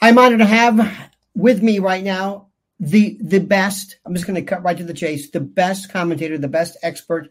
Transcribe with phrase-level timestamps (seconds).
[0.00, 2.48] I'm honored to have with me right now
[2.80, 3.98] the the best.
[4.04, 5.30] I'm just going to cut right to the chase.
[5.30, 7.30] The best commentator, the best expert,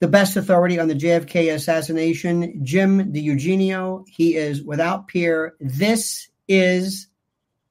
[0.00, 4.04] the best authority on the JFK assassination, Jim DiEugenio.
[4.08, 5.54] He is without peer.
[5.60, 7.08] This is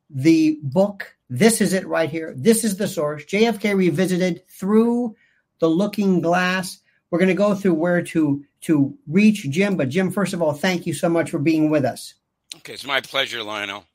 [0.10, 1.16] the book.
[1.30, 2.34] This is it right here.
[2.38, 3.26] This is the source.
[3.26, 5.16] JFK revisited through
[5.60, 6.80] the looking glass.
[7.10, 9.76] We're going to go through where to to reach Jim.
[9.76, 12.14] But Jim, first of all, thank you so much for being with us.
[12.58, 13.86] Okay, it's my pleasure, Lionel.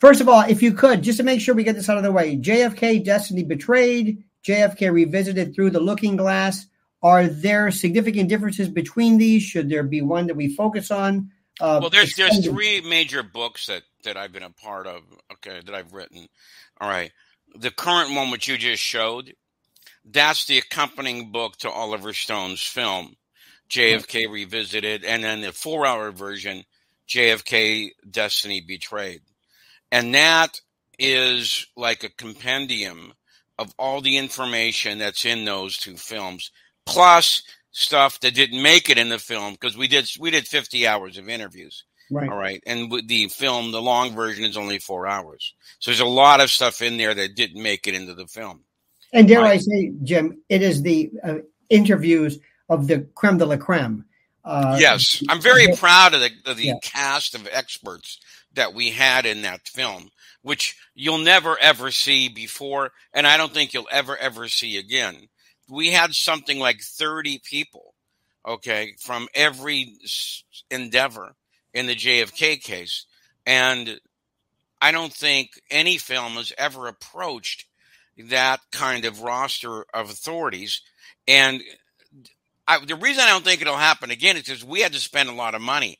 [0.00, 2.02] First of all, if you could, just to make sure we get this out of
[2.02, 6.66] the way, JFK Destiny Betrayed, JFK Revisited Through the Looking Glass.
[7.02, 9.42] Are there significant differences between these?
[9.42, 11.30] Should there be one that we focus on?
[11.60, 15.02] Uh, well, there's there's three major books that that I've been a part of.
[15.32, 16.26] Okay, that I've written.
[16.80, 17.12] All right,
[17.54, 19.34] the current one which you just showed,
[20.04, 23.16] that's the accompanying book to Oliver Stone's film,
[23.68, 26.64] JFK Revisited, and then the four-hour version,
[27.06, 29.20] JFK Destiny Betrayed.
[29.92, 30.60] And that
[30.98, 33.12] is like a compendium
[33.58, 36.50] of all the information that's in those two films,
[36.86, 37.42] plus
[37.72, 41.18] stuff that didn't make it in the film because we did we did 50 hours
[41.18, 41.84] of interviews.
[42.10, 42.28] Right.
[42.28, 42.62] All right.
[42.66, 45.54] And with the film, the long version is only four hours.
[45.78, 48.64] So there's a lot of stuff in there that didn't make it into the film.
[49.12, 49.52] And dare right.
[49.52, 51.34] I say, Jim, it is the uh,
[51.68, 54.04] interviews of the creme de la creme.
[54.44, 55.22] Uh, yes.
[55.28, 56.74] I'm very proud of the, of the yeah.
[56.82, 58.18] cast of experts
[58.54, 60.10] that we had in that film,
[60.42, 65.28] which you'll never ever see before, and I don't think you'll ever ever see again.
[65.68, 67.94] We had something like 30 people,
[68.46, 69.94] okay, from every
[70.70, 71.34] endeavor
[71.72, 73.06] in the JFK case,
[73.46, 74.00] and
[74.80, 77.66] I don't think any film has ever approached
[78.28, 80.82] that kind of roster of authorities.
[81.28, 82.22] And uh,
[82.66, 85.28] I, the reason I don't think it'll happen again is because we had to spend
[85.28, 85.98] a lot of money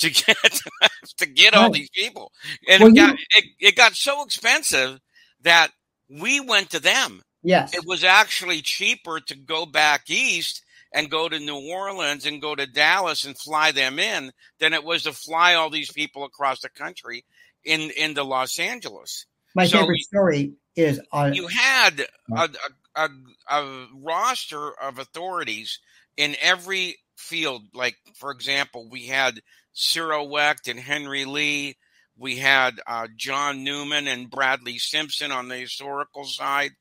[0.00, 0.36] to get
[1.18, 2.32] to get all these people,
[2.68, 5.00] and well, it got it, it got so expensive
[5.42, 5.70] that
[6.08, 7.22] we went to them.
[7.42, 10.62] Yes, it was actually cheaper to go back east
[10.92, 14.84] and go to New Orleans and go to Dallas and fly them in than it
[14.84, 17.24] was to fly all these people across the country
[17.64, 19.26] in into Los Angeles.
[19.54, 22.48] My so favorite story is uh, you had a, a,
[22.96, 23.08] a,
[23.50, 25.80] a roster of authorities
[26.16, 27.62] in every field.
[27.74, 29.40] Like for example, we had
[29.72, 31.76] Cyril Wecht and Henry Lee.
[32.16, 36.72] We had uh, John Newman and Bradley Simpson on the historical side.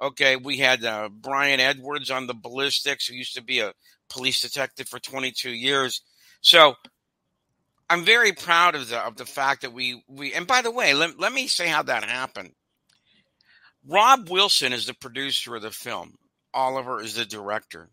[0.00, 3.72] Okay, we had uh, Brian Edwards on the ballistics, who used to be a
[4.08, 6.02] police detective for 22 years.
[6.40, 6.74] So
[7.88, 10.32] I'm very proud of the of the fact that we we.
[10.32, 12.52] And by the way, let, let me say how that happened.
[13.86, 16.14] Rob Wilson is the producer of the film.
[16.54, 17.90] Oliver is the director.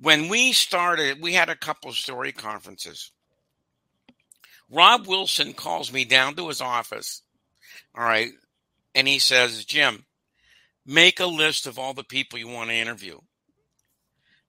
[0.00, 3.10] When we started, we had a couple story conferences.
[4.70, 7.22] Rob Wilson calls me down to his office.
[7.96, 8.30] All right.
[8.94, 10.04] And he says, Jim,
[10.84, 13.18] make a list of all the people you want to interview.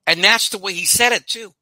[0.06, 1.52] And that's the way he said it, too.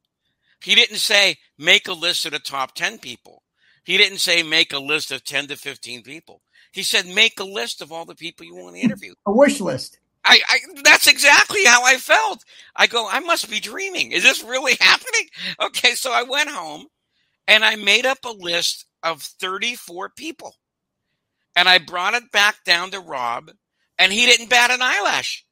[0.62, 3.42] He didn't say, make a list of the top 10 people.
[3.84, 6.42] He didn't say, make a list of 10 to 15 people.
[6.72, 9.14] He said, make a list of all the people you want to interview.
[9.26, 9.98] A wish list.
[10.24, 12.44] I, I, that's exactly how I felt.
[12.76, 14.12] I go, I must be dreaming.
[14.12, 15.28] Is this really happening?
[15.62, 16.86] Okay, so I went home
[17.48, 20.54] and I made up a list of 34 people.
[21.56, 23.50] And I brought it back down to Rob,
[23.98, 25.44] and he didn't bat an eyelash.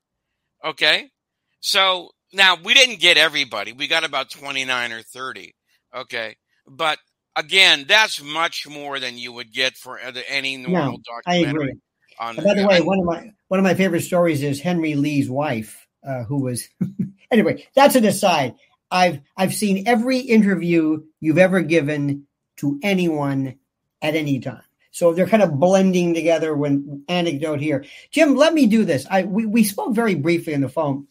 [0.64, 1.10] Okay.
[1.58, 3.72] So now we didn't get everybody.
[3.72, 5.52] We got about 29 or 30.
[5.96, 6.36] Okay.
[6.68, 6.98] But
[7.34, 11.80] again, that's much more than you would get for any normal no, documentary.
[12.20, 12.44] I agree.
[12.44, 15.86] by the way, one of my one of my favorite stories is Henry Lee's wife,
[16.06, 16.68] uh, who was
[17.30, 17.66] anyway.
[17.74, 18.54] That's an aside.
[18.90, 22.26] I've I've seen every interview you've ever given
[22.58, 23.58] to anyone
[24.02, 24.62] at any time.
[24.90, 27.84] So they're kind of blending together when anecdote here.
[28.10, 29.06] Jim, let me do this.
[29.10, 31.06] I we, we spoke very briefly on the phone.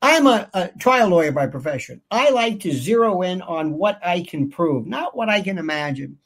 [0.00, 2.02] I'm a, a trial lawyer by profession.
[2.10, 6.18] I like to zero in on what I can prove, not what I can imagine.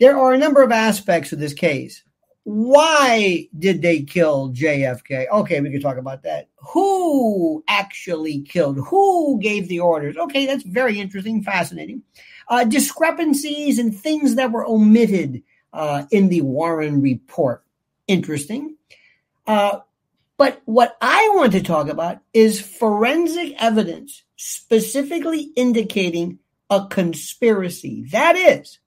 [0.00, 2.02] There are a number of aspects of this case
[2.46, 5.28] why did they kill JFK?
[5.28, 6.48] Okay, we can talk about that.
[6.58, 8.78] Who actually killed?
[8.86, 10.16] Who gave the orders?
[10.16, 12.04] Okay, that's very interesting, fascinating.
[12.46, 17.64] Uh, discrepancies and things that were omitted uh, in the Warren report.
[18.06, 18.76] Interesting.
[19.44, 19.80] Uh,
[20.36, 26.38] but what I want to talk about is forensic evidence specifically indicating
[26.70, 28.04] a conspiracy.
[28.12, 28.78] That is,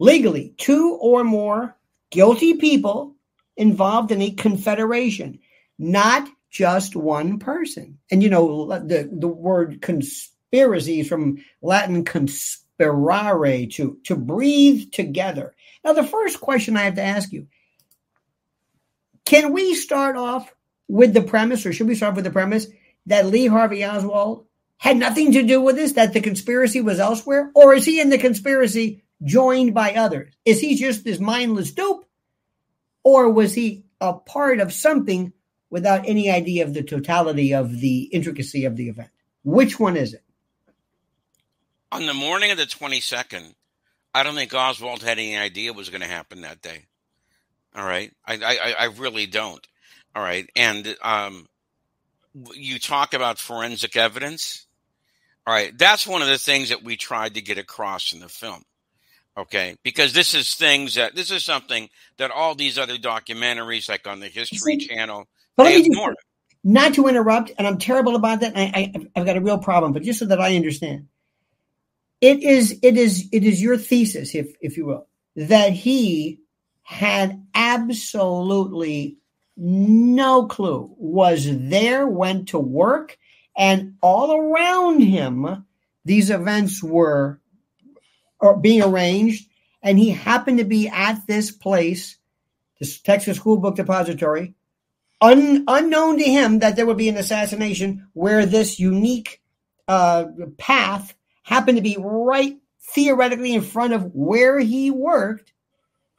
[0.00, 1.75] legally, two or more
[2.10, 3.16] guilty people
[3.56, 5.38] involved in a confederation,
[5.78, 7.98] not just one person.
[8.10, 15.54] And you know, the, the word conspiracy is from Latin conspirare, to, to breathe together.
[15.84, 17.46] Now, the first question I have to ask you
[19.24, 20.52] can we start off
[20.88, 22.68] with the premise, or should we start with the premise
[23.06, 24.46] that Lee Harvey Oswald
[24.78, 27.50] had nothing to do with this, that the conspiracy was elsewhere?
[27.54, 30.32] Or is he in the conspiracy joined by others?
[30.44, 32.04] Is he just this mindless dupe?
[33.04, 35.32] Or was he a part of something
[35.70, 39.10] without any idea of the totality of the intricacy of the event?
[39.44, 40.24] Which one is it?
[41.92, 43.54] On the morning of the 22nd,
[44.12, 46.86] I don't think Oswald had any idea what was going to happen that day.
[47.76, 48.12] All right.
[48.26, 49.64] I, I, I really don't.
[50.14, 50.48] All right.
[50.56, 51.46] And um,
[52.54, 54.66] you talk about forensic evidence.
[55.46, 55.76] All right.
[55.76, 58.64] That's one of the things that we tried to get across in the film.
[59.36, 59.76] Okay.
[59.82, 64.20] Because this is things that, this is something that all these other documentaries, like on
[64.20, 66.10] the History See, Channel, they ignore.
[66.10, 66.26] Just,
[66.64, 68.56] not to interrupt, and I'm terrible about that.
[68.56, 71.08] I, I, I've got a real problem, but just so that I understand,
[72.20, 75.06] it is, it is, it is your thesis, if, if you will,
[75.36, 76.40] that he
[76.82, 79.18] had absolutely
[79.56, 83.16] no clue, was there, went to work,
[83.56, 85.64] and all around him,
[86.04, 87.40] these events were
[88.60, 89.48] being arranged,
[89.82, 92.16] and he happened to be at this place,
[92.78, 94.54] this Texas School Book Depository,
[95.20, 99.40] un, unknown to him that there would be an assassination where this unique
[99.88, 100.26] uh,
[100.58, 105.52] path happened to be right theoretically in front of where he worked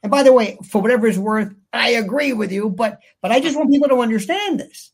[0.02, 3.40] and by the way, for whatever it's worth, I agree with you, but but I
[3.40, 4.92] just want people to understand this.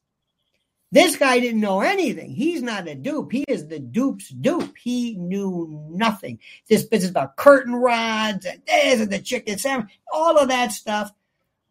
[0.93, 2.31] This guy didn't know anything.
[2.31, 3.33] He's not a dupe.
[3.33, 4.77] He is the dupe's dupe.
[4.77, 6.39] He knew nothing.
[6.69, 11.13] This business about curtain rods and this and the chicken sandwich, all of that stuff.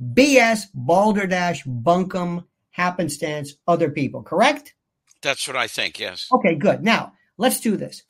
[0.01, 4.73] BS, balderdash, bunkum, happenstance, other people, correct?
[5.21, 6.27] That's what I think, yes.
[6.31, 6.83] Okay, good.
[6.83, 8.03] Now, let's do this.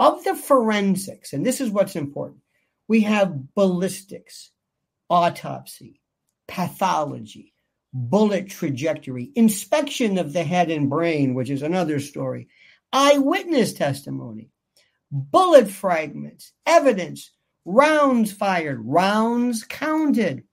[0.00, 2.40] Of the forensics, and this is what's important,
[2.88, 4.50] we have ballistics,
[5.08, 6.00] autopsy,
[6.48, 7.52] pathology,
[7.96, 12.48] bullet trajectory, inspection of the head and brain, which is another story,
[12.92, 14.50] eyewitness testimony,
[15.10, 17.30] bullet fragments, evidence,
[17.64, 20.44] rounds fired, rounds counted.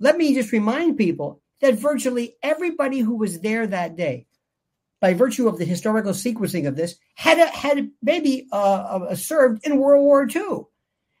[0.00, 4.26] Let me just remind people that virtually everybody who was there that day,
[5.00, 9.78] by virtue of the historical sequencing of this, had a, had maybe uh, served in
[9.78, 10.62] World War II.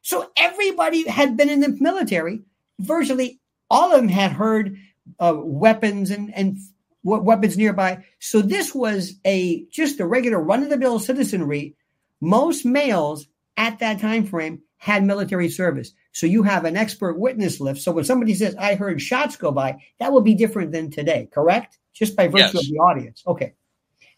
[0.02, 2.42] So everybody had been in the military
[2.78, 3.40] virtually
[3.70, 4.78] all of them had heard
[5.18, 6.58] uh, weapons and, and
[7.02, 8.04] weapons nearby.
[8.18, 11.76] So this was a just a regular run of the mill citizenry.
[12.20, 13.26] Most males
[13.56, 15.92] at that time frame had military service.
[16.12, 17.82] So you have an expert witness list.
[17.82, 21.28] So when somebody says, I heard shots go by, that will be different than today,
[21.32, 21.78] correct?
[21.92, 22.54] Just by virtue yes.
[22.54, 23.22] of the audience.
[23.26, 23.54] Okay.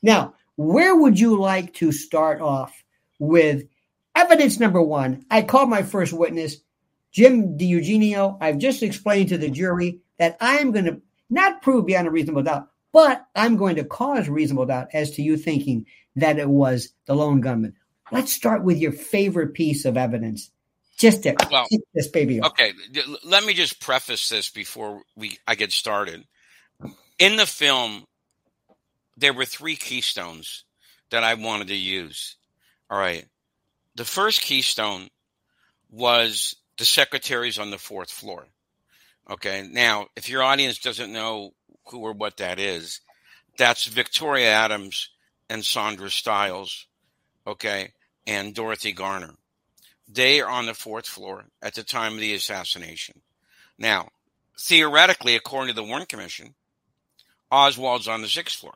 [0.02, 2.84] Now, where would you like to start off
[3.18, 3.64] with
[4.14, 5.24] evidence number one?
[5.30, 6.56] I called my first witness.
[7.12, 11.00] Jim DiEugenio, I've just explained to the jury that I'm going to
[11.30, 15.22] not prove beyond a reasonable doubt, but I'm going to cause reasonable doubt as to
[15.22, 15.86] you thinking
[16.16, 17.74] that it was the lone gunman.
[18.12, 20.50] Let's start with your favorite piece of evidence.
[20.98, 22.52] Just to well, this baby off.
[22.52, 22.74] Okay,
[23.24, 26.26] let me just preface this before we I get started.
[27.18, 28.04] In the film,
[29.16, 30.64] there were three keystones
[31.10, 32.36] that I wanted to use.
[32.90, 33.24] All right.
[33.94, 35.08] The first keystone
[35.90, 38.46] was the secretaries on the fourth floor.
[39.30, 39.66] Okay.
[39.70, 41.52] Now, if your audience doesn't know
[41.86, 43.00] who or what that is,
[43.56, 45.10] that's Victoria Adams
[45.48, 46.86] and Sandra Styles.
[47.46, 47.92] Okay.
[48.26, 49.34] And Dorothy Garner.
[50.08, 53.20] They are on the fourth floor at the time of the assassination.
[53.78, 54.08] Now,
[54.58, 56.54] theoretically, according to the Warren Commission,
[57.50, 58.74] Oswald's on the sixth floor.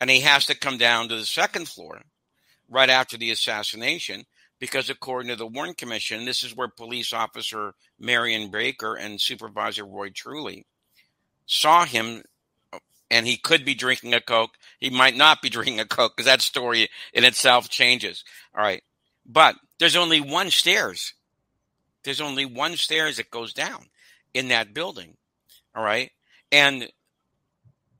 [0.00, 2.02] And he has to come down to the second floor
[2.68, 4.24] right after the assassination
[4.58, 9.84] because according to the Warren Commission, this is where police officer Marion Baker and supervisor
[9.84, 10.66] Roy Truly
[11.46, 12.22] saw him
[13.10, 14.56] and he could be drinking a Coke.
[14.80, 18.24] He might not be drinking a Coke because that story in itself changes.
[18.54, 18.82] All right.
[19.24, 21.14] But there's only one stairs.
[22.04, 23.86] There's only one stairs that goes down
[24.32, 25.16] in that building.
[25.74, 26.10] All right.
[26.52, 26.88] And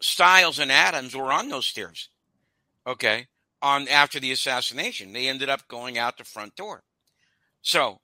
[0.01, 2.09] Styles and Adams were on those stairs.
[2.87, 3.27] Okay
[3.67, 5.13] on after the assassination.
[5.13, 6.85] They ended up going out the front door.
[7.63, 8.01] So,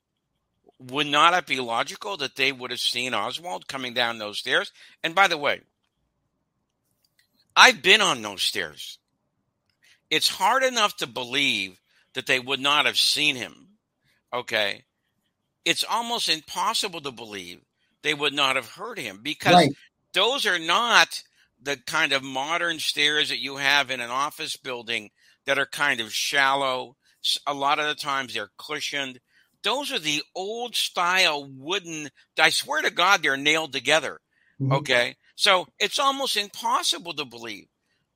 [0.79, 4.73] would not it be logical that they would have seen Oswald coming down those stairs?
[5.05, 5.61] And by the way,
[7.55, 8.99] I've been on those stairs.
[10.11, 11.81] It's hard enough to believe
[12.15, 13.69] that they would not have seen him.
[14.33, 14.83] Okay.
[15.65, 17.61] It's almost impossible to believe
[18.03, 19.71] they would not have heard him because right.
[20.13, 21.23] those are not
[21.63, 25.11] the kind of modern stairs that you have in an office building
[25.47, 26.97] that are kind of shallow
[27.47, 29.21] A lot of the times they're cushioned.
[29.63, 32.09] Those are the old style wooden.
[32.39, 34.21] I swear to God, they're nailed together.
[34.61, 34.73] Mm-hmm.
[34.73, 35.17] Okay.
[35.37, 37.67] So it's almost impossible to believe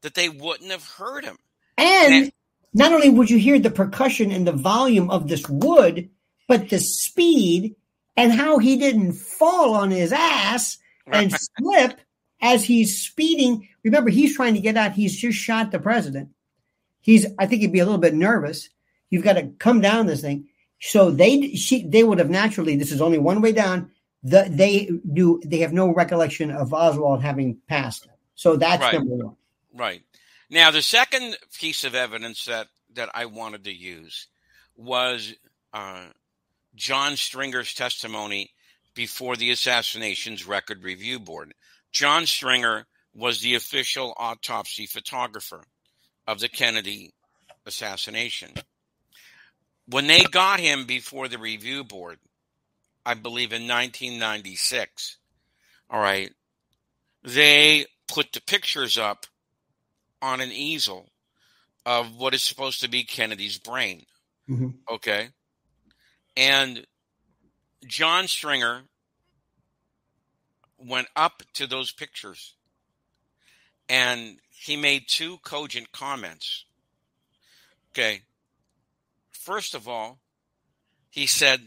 [0.03, 1.39] that they wouldn't have heard him.
[1.79, 2.33] And, and
[2.75, 6.11] not only would you hear the percussion and the volume of this wood,
[6.49, 7.77] but the speed
[8.17, 12.01] and how he didn't fall on his ass and slip
[12.41, 13.69] as he's speeding.
[13.85, 14.93] Remember, he's trying to get out.
[14.93, 16.31] He's just shot the president.
[17.07, 18.69] He's, I think he'd be a little bit nervous.
[19.11, 20.49] You've got to come down this thing.
[20.81, 22.75] So they, she, they would have naturally.
[22.75, 23.93] This is only one way down.
[24.25, 25.41] The, they do.
[25.45, 28.09] They have no recollection of Oswald having passed.
[28.35, 28.95] So that's right.
[28.95, 29.37] number one.
[29.73, 30.03] Right.
[30.51, 34.27] Now, the second piece of evidence that that I wanted to use
[34.75, 35.33] was
[35.73, 36.07] uh,
[36.75, 38.51] John Stringer's testimony
[38.95, 41.55] before the Assassinations Record Review Board.
[41.93, 45.63] John Stringer was the official autopsy photographer
[46.27, 47.13] of the Kennedy
[47.65, 48.51] assassination.
[49.89, 52.19] When they got him before the review board,
[53.05, 55.19] I believe in 1996,
[55.89, 56.33] all right,
[57.23, 59.27] they put the pictures up
[60.21, 61.09] on an easel
[61.85, 64.05] of what is supposed to be Kennedy's brain.
[64.51, 64.71] Mm-hmm.
[64.91, 65.29] Okay.
[66.37, 66.85] And
[67.87, 68.83] John Stringer
[70.79, 72.55] went up to those pictures
[73.89, 76.65] and he made two cogent comments.
[77.93, 78.23] Okay.
[79.31, 80.19] First of all,
[81.11, 81.61] he said,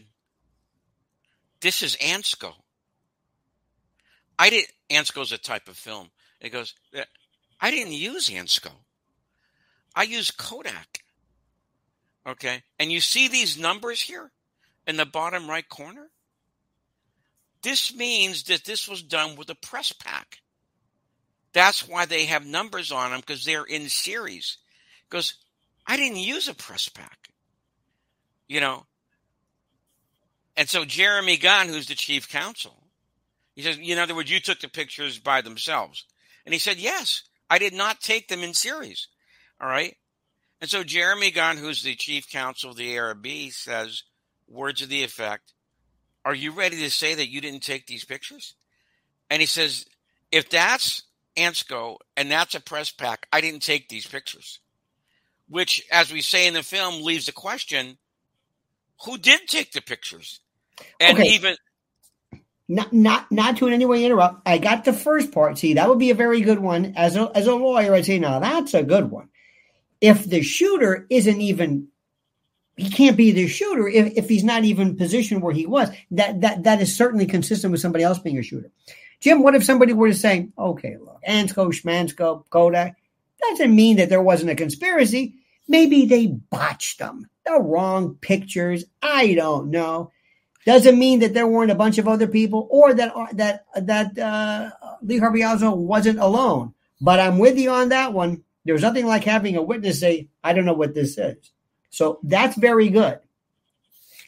[1.60, 2.52] This is Ansco.
[4.38, 6.10] I didn't, Ansco's a type of film.
[6.40, 6.74] He goes,
[7.60, 8.72] I didn't use Ansco.
[9.94, 11.04] I use Kodak.
[12.26, 12.62] Okay.
[12.78, 14.30] And you see these numbers here
[14.86, 16.10] in the bottom right corner?
[17.62, 20.38] This means that this was done with a press pack.
[21.52, 24.58] That's why they have numbers on them because they're in series.
[25.08, 25.34] Because
[25.86, 27.30] I didn't use a press pack,
[28.48, 28.86] you know.
[30.56, 32.84] And so Jeremy Gunn, who's the chief counsel,
[33.56, 36.04] he says, in other words, you took the pictures by themselves.
[36.44, 39.08] And he said, yes, I did not take them in series.
[39.60, 39.96] All right.
[40.60, 44.04] And so Jeremy Gunn, who's the chief counsel of the ARB, says
[44.46, 45.54] words of the effect,
[46.24, 48.54] Are you ready to say that you didn't take these pictures?
[49.30, 49.86] And he says,
[50.30, 51.02] If that's
[51.36, 54.60] Ansco and that's a press pack, I didn't take these pictures.
[55.48, 57.98] Which, as we say in the film, leaves the question
[59.04, 60.40] who did take the pictures?
[61.00, 61.30] And okay.
[61.30, 61.56] even
[62.68, 64.42] not not not to in any way interrupt.
[64.46, 65.58] I got the first part.
[65.58, 66.94] See, that would be a very good one.
[66.96, 69.28] As a as a lawyer, I'd say, now that's a good one.
[70.00, 71.88] If the shooter isn't even
[72.76, 75.90] he can't be the shooter if, if he's not even positioned where he was.
[76.12, 78.70] That that that is certainly consistent with somebody else being a shooter.
[79.20, 82.96] Jim, what if somebody were to say, okay, look, Ansco, Schmansko, Kodak,
[83.40, 85.34] doesn't mean that there wasn't a conspiracy.
[85.68, 87.28] Maybe they botched them.
[87.44, 88.84] The wrong pictures.
[89.02, 90.10] I don't know
[90.66, 94.18] doesn't mean that there weren't a bunch of other people or that uh, that that
[94.18, 94.70] uh,
[95.02, 96.74] Lee Harvey Oswald wasn't alone.
[97.00, 98.44] But I'm with you on that one.
[98.64, 101.50] There's nothing like having a witness say, "I don't know what this is."
[101.90, 103.18] So that's very good.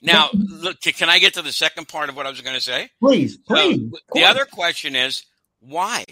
[0.02, 2.60] Now, look, can I get to the second part of what I was going to
[2.60, 2.90] say?
[3.00, 3.78] Please, please.
[3.92, 5.24] So, the other question is
[5.60, 6.04] why?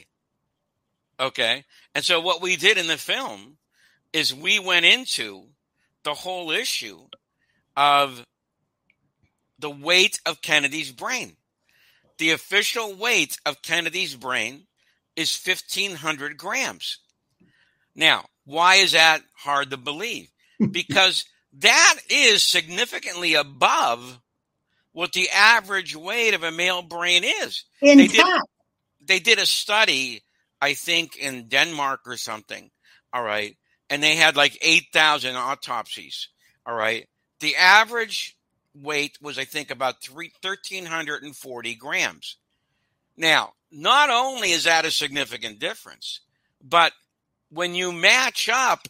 [1.19, 1.65] Okay.
[1.95, 3.59] And so what we did in the film
[4.13, 5.49] is we went into
[6.05, 7.01] the whole issue
[7.77, 8.25] of
[9.59, 11.37] the weight of Kennedy's brain.
[12.19, 14.67] The official weight of Kennedy's brain
[15.17, 16.99] is 1,500 grams.
[17.95, 20.31] Now, why is that hard to believe?
[20.71, 21.25] Because
[21.59, 24.21] that is significantly above
[24.93, 27.65] what the average weight of a male brain is.
[27.81, 28.27] In they did,
[29.05, 30.23] they did a study,
[30.61, 32.71] I think, in Denmark or something.
[33.13, 33.57] All right.
[33.89, 36.29] And they had like 8,000 autopsies.
[36.65, 37.09] All right.
[37.41, 38.37] The average
[38.75, 42.37] weight was, I think, about three, 1,340 grams.
[43.17, 46.21] Now, not only is that a significant difference,
[46.63, 46.93] but
[47.51, 48.87] when you match up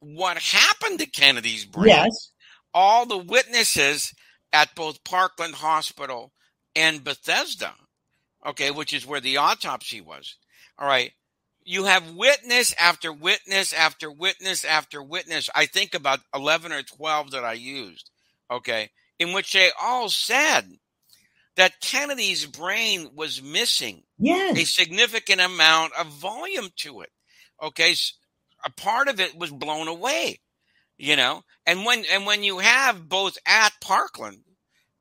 [0.00, 2.32] what happened to Kennedy's brain, yes.
[2.74, 4.12] all the witnesses
[4.52, 6.32] at both Parkland Hospital
[6.74, 7.74] and Bethesda,
[8.46, 10.36] okay, which is where the autopsy was,
[10.78, 11.12] all right,
[11.64, 15.50] you have witness after witness after witness after witness.
[15.54, 18.10] I think about 11 or 12 that I used
[18.50, 20.62] okay, in which they all said
[21.56, 24.58] that Kennedy's brain was missing yes.
[24.58, 27.10] a significant amount of volume to it.
[27.62, 27.94] Okay,
[28.64, 30.40] a part of it was blown away,
[30.96, 31.42] you know.
[31.66, 34.42] And when and when you have both at Parkland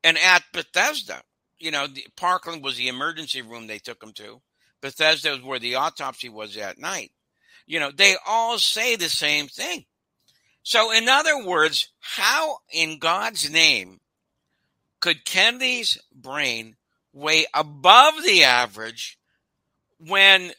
[0.03, 1.21] and at Bethesda,
[1.59, 4.41] you know, the, Parkland was the emergency room they took him to.
[4.81, 7.11] Bethesda was where the autopsy was at night.
[7.67, 9.85] You know, they all say the same thing.
[10.63, 13.99] So, in other words, how in God's name
[14.99, 16.75] could Kennedy's brain
[17.13, 19.17] weigh above the average
[19.99, 20.51] when,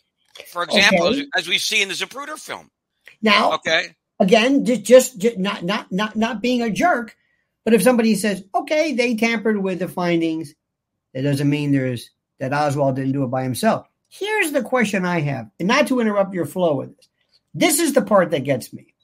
[0.52, 1.20] for example, okay.
[1.20, 2.70] as, as, we see in the Zapruder film?
[3.22, 7.16] Now, okay, again, just, just just not not not not being a jerk,
[7.64, 10.54] but if somebody says, okay, they tampered with the findings,
[11.14, 13.86] that doesn't mean there's that Oswald didn't do it by himself.
[14.08, 17.08] Here's the question I have, and not to interrupt your flow with this.
[17.54, 18.94] This is the part that gets me.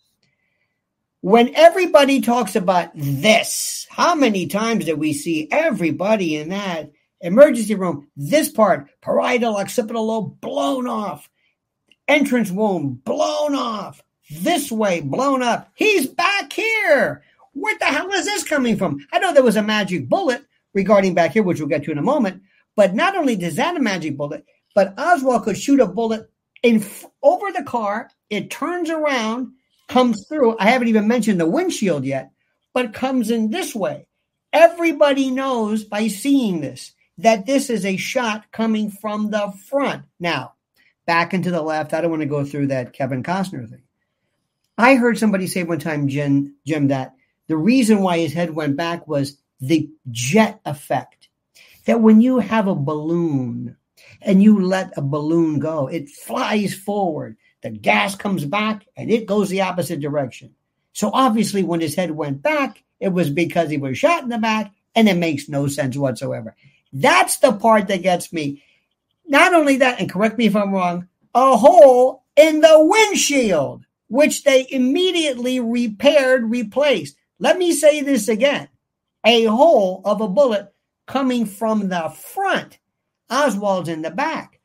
[1.21, 7.75] When everybody talks about this, how many times did we see everybody in that emergency
[7.75, 8.09] room?
[8.17, 11.29] This part, parietal occipital lobe blown off,
[12.07, 15.71] entrance wound blown off, this way blown up.
[15.75, 17.23] He's back here.
[17.53, 19.07] Where the hell is this coming from?
[19.13, 21.99] I know there was a magic bullet regarding back here, which we'll get to in
[21.99, 22.43] a moment.
[22.75, 26.31] But not only does that a magic bullet, but Oswald could shoot a bullet
[26.63, 26.85] in
[27.23, 28.11] over the car.
[28.29, 29.53] It turns around,
[29.89, 30.59] comes through.
[30.59, 32.31] I haven't even mentioned the windshield yet,
[32.75, 34.07] but comes in this way.
[34.53, 40.05] Everybody knows by seeing this that this is a shot coming from the front.
[40.21, 40.55] Now,
[41.07, 41.95] back into the left.
[41.95, 43.83] I don't want to go through that Kevin Costner thing.
[44.79, 47.15] I heard somebody say one time, Jim, Jim, that
[47.47, 51.29] the reason why his head went back was the jet effect.
[51.87, 53.77] That when you have a balloon
[54.21, 57.37] and you let a balloon go, it flies forward.
[57.63, 60.55] The gas comes back and it goes the opposite direction.
[60.93, 64.39] So obviously, when his head went back, it was because he was shot in the
[64.39, 66.55] back, and it makes no sense whatsoever.
[66.93, 68.63] That's the part that gets me.
[69.27, 74.45] Not only that, and correct me if I'm wrong, a hole in the windshield, which
[74.45, 77.17] they immediately repaired, replaced.
[77.39, 78.69] Let me say this again
[79.25, 80.73] a hole of a bullet
[81.07, 82.79] coming from the front.
[83.29, 84.61] Oswald's in the back.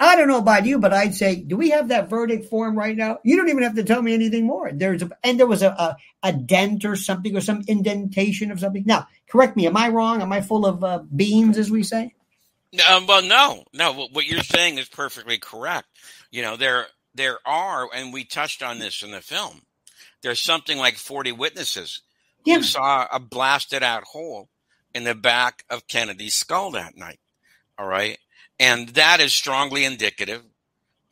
[0.00, 2.96] I don't know about you, but I'd say, do we have that verdict form right
[2.96, 3.18] now?
[3.24, 4.70] You don't even have to tell me anything more.
[4.72, 8.60] There's a, and there was a, a, a dent or something or some indentation of
[8.60, 8.84] something.
[8.86, 9.66] Now, correct me.
[9.66, 10.22] Am I wrong?
[10.22, 12.14] Am I full of uh, beans, as we say?
[12.88, 14.08] Um, well, no, no.
[14.12, 15.88] What you're saying is perfectly correct.
[16.30, 16.86] You know, there
[17.18, 19.62] there are, and we touched on this in the film.
[20.22, 22.00] There's something like 40 witnesses
[22.44, 22.56] yeah.
[22.56, 24.48] who saw a blasted out hole
[24.94, 27.18] in the back of Kennedy's skull that night.
[27.76, 28.18] All right.
[28.58, 30.42] And that is strongly indicative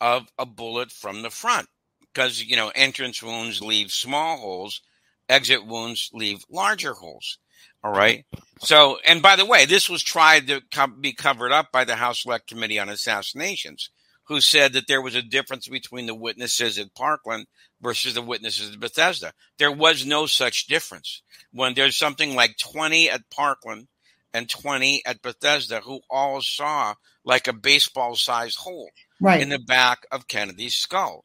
[0.00, 1.68] of a bullet from the front
[2.00, 4.80] because, you know, entrance wounds leave small holes,
[5.28, 7.38] exit wounds leave larger holes.
[7.84, 8.24] All right.
[8.60, 10.62] So, and by the way, this was tried to
[11.00, 13.90] be covered up by the House Select Committee on Assassinations
[14.26, 17.46] who said that there was a difference between the witnesses at Parkland
[17.80, 19.32] versus the witnesses at Bethesda.
[19.58, 21.22] There was no such difference.
[21.52, 23.88] When there's something like 20 at Parkland
[24.34, 29.40] and 20 at Bethesda who all saw like a baseball sized hole right.
[29.40, 31.24] in the back of Kennedy's skull.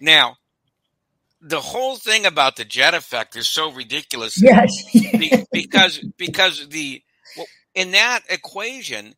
[0.00, 0.36] Now,
[1.40, 4.40] the whole thing about the jet effect is so ridiculous.
[4.40, 4.84] Yes.
[5.52, 7.02] because because the
[7.74, 9.14] in that equation,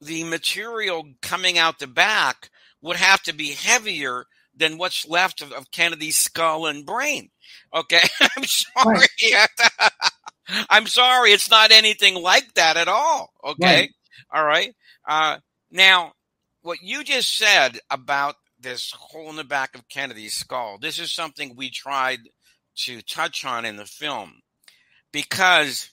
[0.00, 2.49] the material coming out the back
[2.82, 7.30] would have to be heavier than what's left of, of Kennedy's skull and brain.
[7.74, 8.00] Okay,
[8.36, 9.06] I'm sorry.
[9.22, 9.46] Right.
[10.68, 11.30] I'm sorry.
[11.30, 13.32] It's not anything like that at all.
[13.44, 13.90] Okay, right.
[14.32, 14.74] all right.
[15.06, 15.38] Uh,
[15.70, 16.12] now,
[16.62, 21.12] what you just said about this hole in the back of Kennedy's skull, this is
[21.12, 22.20] something we tried
[22.76, 24.40] to touch on in the film
[25.12, 25.90] because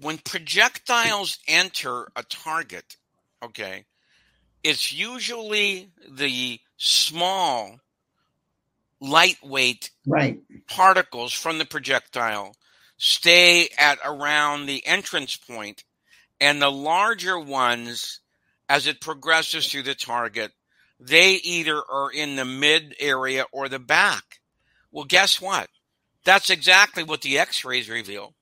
[0.00, 2.96] when projectiles enter a target,
[3.42, 3.84] okay,
[4.66, 7.78] it's usually the small,
[9.00, 10.40] lightweight right.
[10.66, 12.56] particles from the projectile
[12.96, 15.84] stay at around the entrance point,
[16.40, 18.18] and the larger ones,
[18.68, 20.50] as it progresses through the target,
[20.98, 24.40] they either are in the mid area or the back.
[24.90, 25.68] Well, guess what?
[26.24, 28.34] That's exactly what the x rays reveal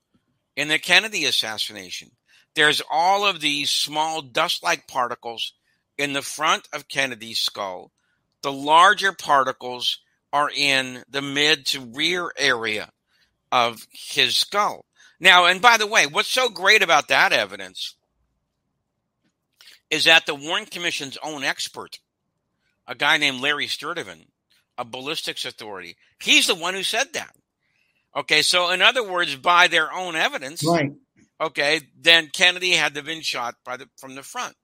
[0.57, 2.13] in the Kennedy assassination.
[2.55, 5.53] There's all of these small dust like particles
[5.99, 7.93] in the front of Kennedy's skull.
[8.43, 10.01] The larger particles
[10.33, 12.91] are in the mid to rear area
[13.53, 14.85] of his skull.
[15.21, 17.95] Now, and by the way, what's so great about that evidence
[19.91, 22.01] is that the Warren Commission's own expert,
[22.87, 24.27] a guy named Larry Sturdivan,
[24.77, 27.35] a ballistics authority, he's the one who said that.
[28.17, 30.93] Okay, so in other words, by their own evidence, right.
[31.41, 34.55] okay, then Kennedy had to have been shot by the from the front.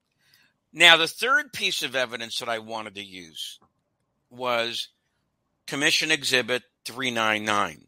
[0.72, 3.58] Now, the third piece of evidence that I wanted to use
[4.30, 4.88] was
[5.66, 7.86] Commission Exhibit 399,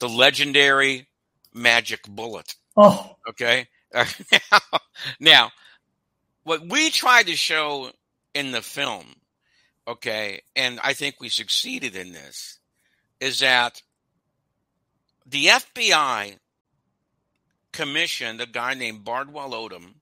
[0.00, 1.08] the legendary
[1.52, 2.54] magic bullet.
[2.76, 3.16] Oh.
[3.28, 3.68] Okay.
[3.92, 4.60] now,
[5.20, 5.50] now,
[6.42, 7.90] what we tried to show
[8.34, 9.06] in the film,
[9.86, 12.58] okay, and I think we succeeded in this,
[13.20, 13.80] is that
[15.24, 16.36] the FBI
[17.72, 19.94] commissioned a guy named Bardwell Odum,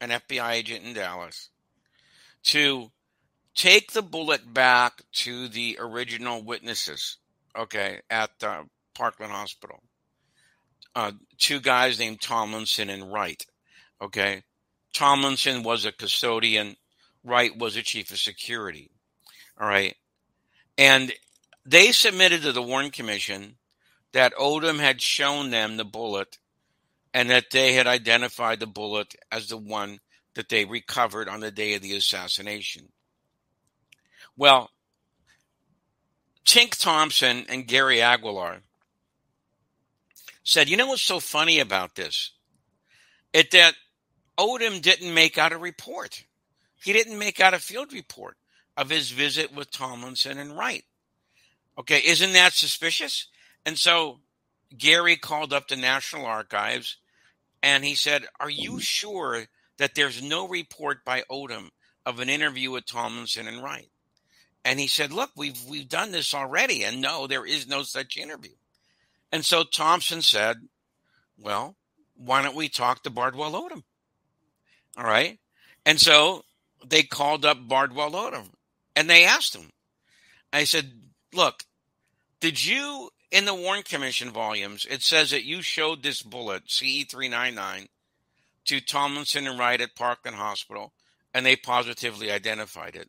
[0.00, 1.50] an FBI agent in Dallas,
[2.44, 2.90] to
[3.54, 7.18] take the bullet back to the original witnesses,
[7.56, 8.62] okay, at uh,
[8.94, 9.82] Parkland Hospital.
[10.94, 13.44] Uh, two guys named Tomlinson and Wright,
[14.00, 14.42] okay.
[14.92, 16.76] Tomlinson was a custodian,
[17.24, 18.90] Wright was a chief of security,
[19.60, 19.96] all right.
[20.78, 21.12] And
[21.66, 23.56] they submitted to the Warren Commission
[24.12, 26.38] that Odum had shown them the bullet
[27.12, 30.00] and that they had identified the bullet as the one
[30.34, 32.88] that they recovered on the day of the assassination.
[34.36, 34.70] Well,
[36.44, 38.60] Tink Thompson and Gary Aguilar
[40.42, 42.32] said, you know what's so funny about this?
[43.32, 43.74] It that
[44.38, 46.24] Odum didn't make out a report.
[46.82, 48.36] He didn't make out a field report
[48.76, 50.84] of his visit with Tomlinson and Wright.
[51.78, 53.28] Okay, isn't that suspicious?
[53.64, 54.20] And so
[54.76, 56.98] Gary called up the National Archives
[57.62, 59.46] and he said, Are you sure
[59.78, 61.70] that there's no report by Odum
[62.06, 63.90] of an interview with Tomlinson and Wright?
[64.64, 68.16] And he said, Look, we've we've done this already, and no, there is no such
[68.16, 68.54] interview.
[69.30, 70.56] And so Thompson said,
[71.38, 71.76] Well,
[72.16, 73.82] why don't we talk to Bardwell Odum?
[74.96, 75.38] All right.
[75.84, 76.44] And so
[76.86, 78.50] they called up Bardwell Odum
[78.96, 79.70] and they asked him.
[80.52, 80.92] I said,
[81.32, 81.64] Look,
[82.40, 87.04] did you in the Warren Commission volumes, it says that you showed this bullet, CE
[87.10, 87.88] three nine nine,
[88.66, 90.92] to Tomlinson and Wright at Parkland Hospital,
[91.32, 93.08] and they positively identified it.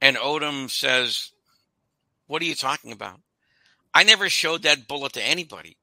[0.00, 1.32] And Odum says,
[2.26, 3.20] What are you talking about?
[3.94, 5.76] I never showed that bullet to anybody.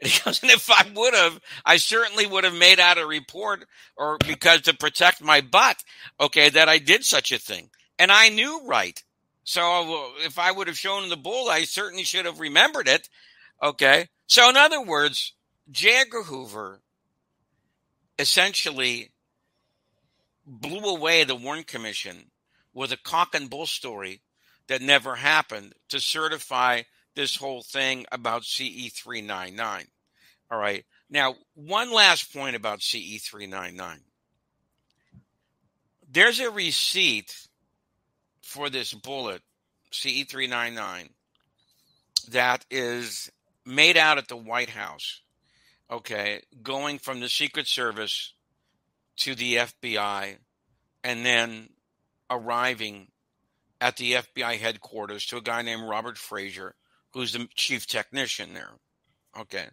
[0.00, 3.06] And he goes, and if I would have, I certainly would have made out a
[3.06, 3.64] report
[3.96, 5.82] or because to protect my butt,
[6.20, 7.70] okay, that I did such a thing.
[7.98, 9.02] And I knew Wright.
[9.44, 13.08] So if I would have shown the bull, I certainly should have remembered it.
[13.62, 14.08] Okay.
[14.26, 15.32] So in other words,
[15.70, 16.00] J.
[16.00, 16.80] Edgar Hoover
[18.18, 19.10] essentially
[20.46, 22.30] blew away the Warren Commission
[22.72, 24.20] with a cock and bull story
[24.68, 26.82] that never happened to certify
[27.14, 29.86] this whole thing about CE 399.
[30.50, 30.84] All right.
[31.08, 34.00] Now, one last point about CE 399.
[36.10, 37.48] There's a receipt
[38.42, 39.42] for this bullet,
[39.90, 41.08] CE 399,
[42.30, 43.30] that is
[43.66, 45.20] made out at the White House,
[45.94, 48.34] okay, going from the Secret Service
[49.18, 50.36] to the FBI
[51.04, 51.68] and then
[52.30, 53.08] arriving
[53.80, 56.74] at the FBI headquarters to a guy named Robert Frazier,
[57.12, 58.72] who's the chief technician there.
[59.38, 59.66] Okay.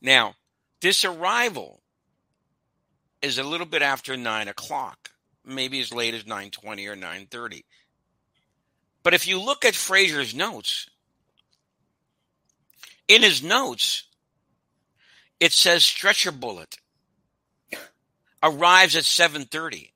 [0.00, 0.34] Now,
[0.80, 1.80] this arrival
[3.20, 5.10] is a little bit after nine o'clock,
[5.44, 7.64] maybe as late as nine twenty or nine thirty.
[9.04, 10.88] But if you look at Frazier's notes,
[13.06, 14.04] in his notes,
[15.42, 16.76] it says stretcher bullet
[18.44, 19.92] arrives at seven thirty.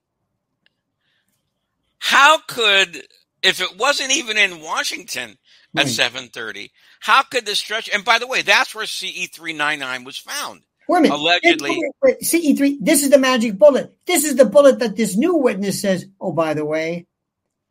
[1.98, 3.06] How could,
[3.44, 5.38] if it wasn't even in Washington
[5.76, 9.52] at seven thirty, how could the stretcher And by the way, that's where CE three
[9.52, 10.62] nine nine was found.
[10.88, 11.14] Wait a minute.
[11.14, 11.80] Allegedly,
[12.22, 12.78] CE three.
[12.80, 13.96] This is the magic bullet.
[14.04, 16.06] This is the bullet that this new witness says.
[16.20, 17.06] Oh, by the way,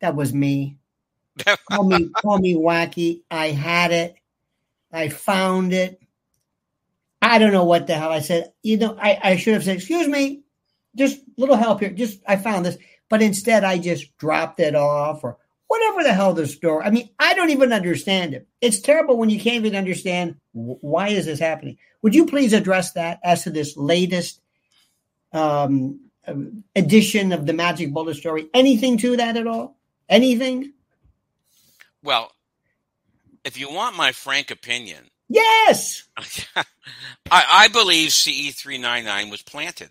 [0.00, 0.78] that was me.
[1.70, 3.20] call me, call me wacky.
[3.30, 4.14] I had it.
[4.90, 6.00] I found it.
[7.26, 8.52] I don't know what the hell I said.
[8.62, 10.42] You know, I, I should have said, "Excuse me,
[10.96, 11.90] just little help here.
[11.90, 15.36] Just I found this," but instead I just dropped it off or
[15.66, 16.84] whatever the hell the story.
[16.84, 18.46] I mean, I don't even understand it.
[18.60, 21.78] It's terrible when you can't even understand why is this happening.
[22.02, 24.40] Would you please address that as to this latest
[25.32, 26.00] um,
[26.76, 28.48] edition of the Magic Bullet story?
[28.54, 29.76] Anything to that at all?
[30.08, 30.74] Anything?
[32.04, 32.30] Well,
[33.44, 36.04] if you want my frank opinion, yes,
[36.56, 36.64] I,
[37.30, 39.90] I believe CE three nine nine was planted.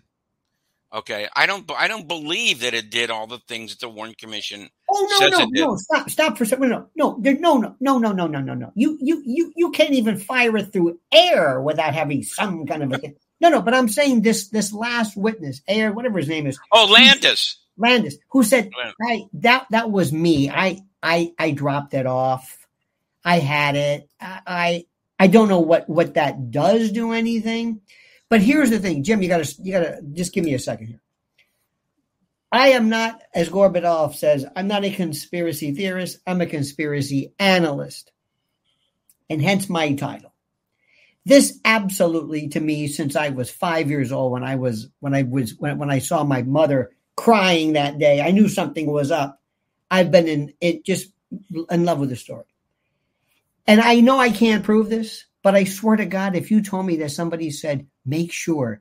[0.96, 1.70] Okay, I don't.
[1.76, 4.70] I don't believe that it did all the things that the Warren Commission.
[4.88, 5.76] Oh no, no, no!
[5.76, 6.70] Stop, stop for a second.
[6.70, 8.72] No, no, no, no, no, no, no, no, no, no.
[8.74, 12.92] You, you, you, you can't even fire it through air without having some kind of
[12.92, 13.14] a.
[13.40, 13.62] no, no.
[13.62, 16.58] But I'm saying this, this last witness, air, whatever his name is.
[16.70, 17.58] Oh, Landis.
[17.76, 18.70] Landis, who said,
[19.02, 20.48] "I that that was me.
[20.50, 22.64] I, I, I dropped it off.
[23.24, 24.08] I had it.
[24.20, 24.86] I, I,
[25.18, 27.80] I don't know what what that does do anything."
[28.28, 29.22] But here's the thing, Jim.
[29.22, 31.00] You gotta you gotta just give me a second here.
[32.52, 36.20] I am not, as Gorbachev says, I'm not a conspiracy theorist.
[36.26, 38.12] I'm a conspiracy analyst,
[39.28, 40.32] and hence my title.
[41.24, 45.24] This absolutely, to me, since I was five years old, when I was when I
[45.24, 49.40] was when, when I saw my mother crying that day, I knew something was up.
[49.90, 51.10] I've been in it just
[51.70, 52.44] in love with the story.
[53.66, 56.86] And I know I can't prove this, but I swear to God, if you told
[56.86, 58.80] me that somebody said, make sure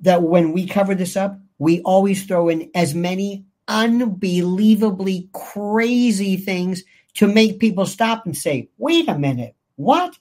[0.00, 6.84] that when we cover this up, we always throw in as many unbelievably crazy things
[7.14, 10.16] to make people stop and say, wait a minute, what?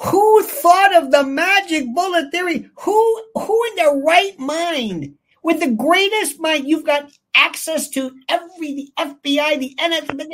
[0.00, 2.70] Who thought of the magic bullet theory?
[2.80, 8.74] Who who in their right mind, with the greatest mind, you've got access to every
[8.74, 10.28] the FBI, the NSA,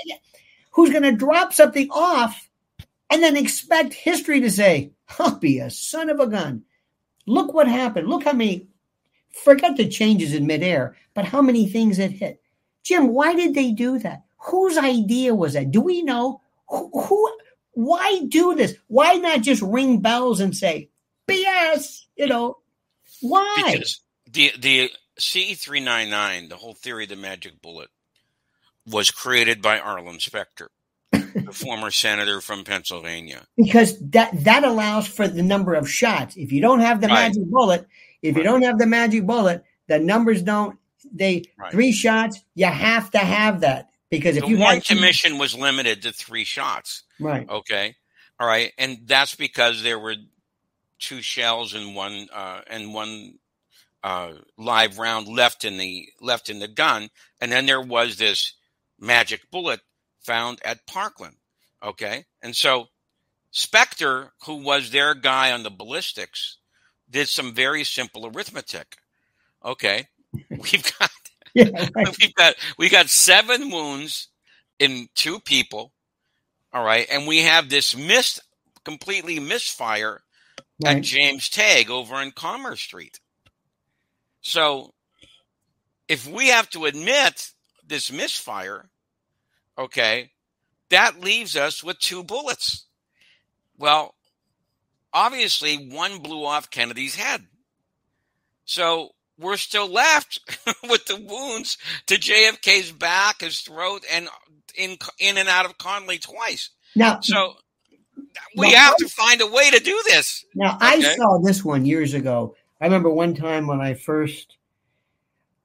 [0.73, 2.49] who's going to drop something off
[3.15, 6.65] and then expect history to say, I'll be a son of a gun.
[7.27, 8.09] Look what happened.
[8.09, 8.67] Look how many,
[9.45, 12.43] forget the changes in midair, but how many things it hit.
[12.83, 14.25] Jim, why did they do that?
[14.39, 15.71] Whose idea was that?
[15.71, 16.41] Do we know?
[16.69, 17.39] Who, who
[17.75, 18.75] why do this?
[18.89, 20.91] Why not just ring bells and say,
[21.29, 22.07] BS?
[22.17, 22.59] You know,
[23.21, 23.75] why?
[23.75, 27.91] Because the, the CE 399, the whole theory of the magic bullet,
[28.85, 30.73] was created by Arlen Specter
[31.35, 33.47] the former senator from Pennsylvania.
[33.57, 36.37] Because that that allows for the number of shots.
[36.37, 37.29] If you don't have the right.
[37.29, 37.87] magic bullet,
[38.23, 38.43] if right.
[38.43, 40.79] you don't have the magic bullet, the numbers don't.
[41.13, 41.73] They right.
[41.73, 42.41] three shots.
[42.55, 46.13] You have to have that because if the you one had, commission was limited to
[46.13, 47.03] three shots.
[47.21, 47.49] Right.
[47.49, 47.97] Okay.
[48.41, 50.17] All right, and that's because there were
[50.99, 53.39] two shells and one uh, and one
[54.03, 58.55] uh, live round left in the left in the gun, and then there was this
[58.99, 59.81] magic bullet
[60.25, 61.37] found at Parkland.
[61.83, 62.25] Okay.
[62.43, 62.89] And so
[63.51, 66.59] Specter, who was their guy on the ballistics,
[67.09, 68.97] did some very simple arithmetic.
[69.65, 70.09] Okay.
[70.51, 71.11] We've got
[71.55, 72.17] yeah, right.
[72.21, 74.29] we've got we got seven wounds
[74.81, 75.93] in two people.
[76.73, 77.07] All right.
[77.09, 78.41] And we have this missed
[78.85, 80.23] completely misfire
[80.85, 80.97] right.
[80.97, 83.21] at James Tague over in Commerce Street.
[84.41, 84.95] So
[86.09, 87.53] if we have to admit
[87.87, 88.91] this misfire,
[89.79, 90.31] Okay.
[90.91, 92.87] That leaves us with two bullets.
[93.79, 94.15] Well,
[95.13, 97.47] obviously, one blew off Kennedy's head.
[98.65, 100.41] So we're still left
[100.89, 104.29] with the wounds to JFK's back, his throat, and
[104.77, 106.71] in in and out of Connally twice.
[106.95, 107.55] Now, so
[108.57, 110.45] we now, have to find a way to do this.
[110.55, 110.87] Now, okay?
[110.87, 112.55] I saw this one years ago.
[112.81, 114.57] I remember one time when I first.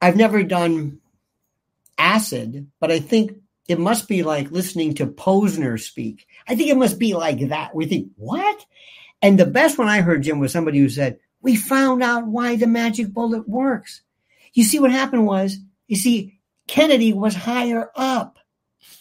[0.02, 0.98] I've never done
[1.98, 3.36] acid, but I think
[3.70, 6.26] it must be like listening to Posner speak.
[6.48, 7.72] I think it must be like that.
[7.72, 8.66] We think, what?
[9.22, 12.56] And the best one I heard, Jim, was somebody who said, We found out why
[12.56, 14.02] the magic bullet works.
[14.54, 18.38] You see, what happened was, you see, Kennedy was higher up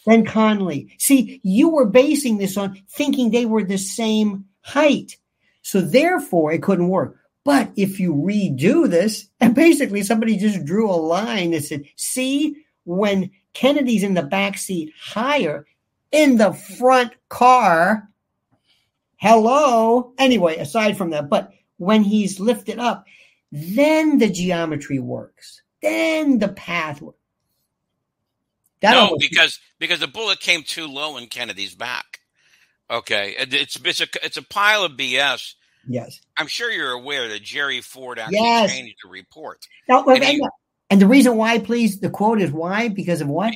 [0.05, 0.91] than Connally.
[0.99, 5.17] See, you were basing this on thinking they were the same height.
[5.63, 7.17] So therefore, it couldn't work.
[7.43, 12.55] But if you redo this, and basically somebody just drew a line that said, see,
[12.85, 15.65] when Kennedy's in the back seat higher
[16.11, 18.09] in the front car.
[19.17, 20.13] Hello.
[20.17, 23.05] Anyway, aside from that, but when he's lifted up,
[23.51, 25.61] then the geometry works.
[25.81, 27.17] Then the path works.
[28.81, 32.19] That no, because because the bullet came too low in Kennedy's back.
[32.89, 35.55] Okay, it's it's a it's a pile of BS.
[35.87, 38.71] Yes, I'm sure you're aware that Jerry Ford actually yes.
[38.71, 39.67] changed the report.
[39.87, 40.41] Now, and he,
[40.89, 42.89] and the reason why, please, the quote is why?
[42.89, 43.53] Because of what?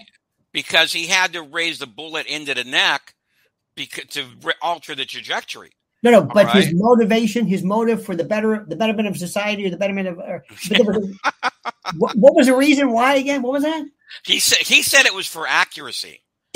[0.51, 3.15] Because he had to raise the bullet into the neck
[3.75, 4.25] because, to
[4.61, 5.71] alter the trajectory.
[6.03, 6.63] No, no, but right?
[6.63, 10.19] his motivation, his motive for the better, the betterment of society, or the betterment of.
[10.19, 10.43] Er,
[10.77, 10.93] or,
[11.97, 13.41] what, what, was the reason why again?
[13.41, 13.85] What was that?
[14.25, 16.21] He said he said it was for accuracy.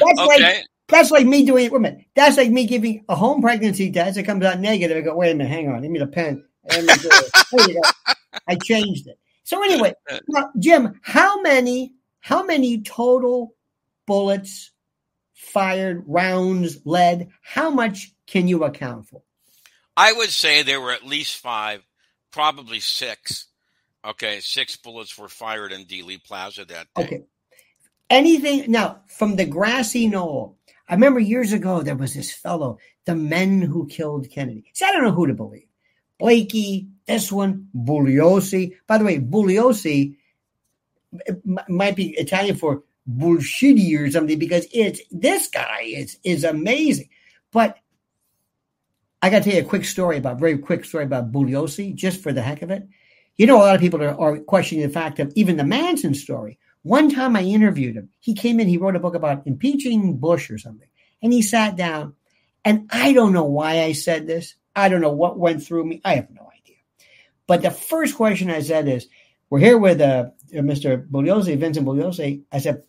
[0.00, 0.42] That's okay.
[0.42, 1.72] like that's like me doing it.
[1.72, 2.06] Wait a minute.
[2.14, 4.18] That's like me giving a home pregnancy test.
[4.18, 4.96] It comes out negative.
[4.96, 5.82] I go, wait a minute, hang on.
[5.82, 6.44] Give me the pen.
[6.64, 7.80] There you go.
[8.46, 9.18] I changed it.
[9.44, 9.94] So anyway,
[10.28, 13.54] now, Jim, how many how many total
[14.06, 14.70] bullets
[15.34, 17.30] fired, rounds, lead?
[17.42, 19.22] How much can you account for?
[19.96, 21.82] I would say there were at least five,
[22.30, 23.46] probably six.
[24.04, 27.02] Okay, six bullets were fired in Dealey Plaza that day.
[27.02, 27.22] Okay.
[28.08, 30.58] Anything now from the grassy knoll
[30.90, 34.64] I remember years ago there was this fellow, the men who killed Kennedy.
[34.74, 35.68] See, I don't know who to believe.
[36.18, 38.76] Blakey, this one, Bugliosi.
[38.88, 40.16] By the way, Bugliosi
[41.68, 47.08] might be Italian for bullshitty or something because it's this guy is is amazing.
[47.52, 47.78] But
[49.22, 52.20] I got to tell you a quick story about very quick story about Bugliosi, just
[52.20, 52.88] for the heck of it.
[53.36, 56.14] You know, a lot of people are, are questioning the fact of even the Manson
[56.14, 56.58] story.
[56.82, 58.08] One time I interviewed him.
[58.20, 60.88] He came in, he wrote a book about impeaching Bush or something.
[61.22, 62.14] And he sat down.
[62.64, 64.54] And I don't know why I said this.
[64.74, 66.00] I don't know what went through me.
[66.04, 66.76] I have no idea.
[67.46, 69.08] But the first question I said is,
[69.48, 71.06] we're here with uh, Mr.
[71.06, 72.42] Bugliosi, Vincent Bugliosi.
[72.52, 72.84] I said,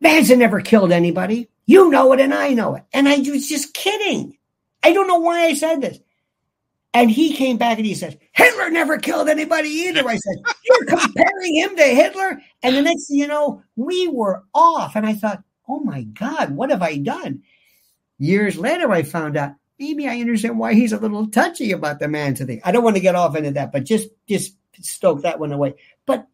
[0.00, 1.48] Manson never killed anybody.
[1.66, 2.84] You know it and I know it.
[2.92, 4.36] And I was just kidding.
[4.82, 6.00] I don't know why I said this.
[6.92, 10.08] And he came back and he said, Hitler never killed anybody either.
[10.08, 12.42] I said, You're comparing him to Hitler?
[12.62, 14.96] And the next thing you know, we were off.
[14.96, 17.42] And I thought, Oh my God, what have I done?
[18.18, 22.08] Years later, I found out maybe I understand why he's a little touchy about the
[22.08, 22.60] Manson thing.
[22.64, 25.74] I don't want to get off into that, but just just stoke that one away.
[26.06, 26.26] But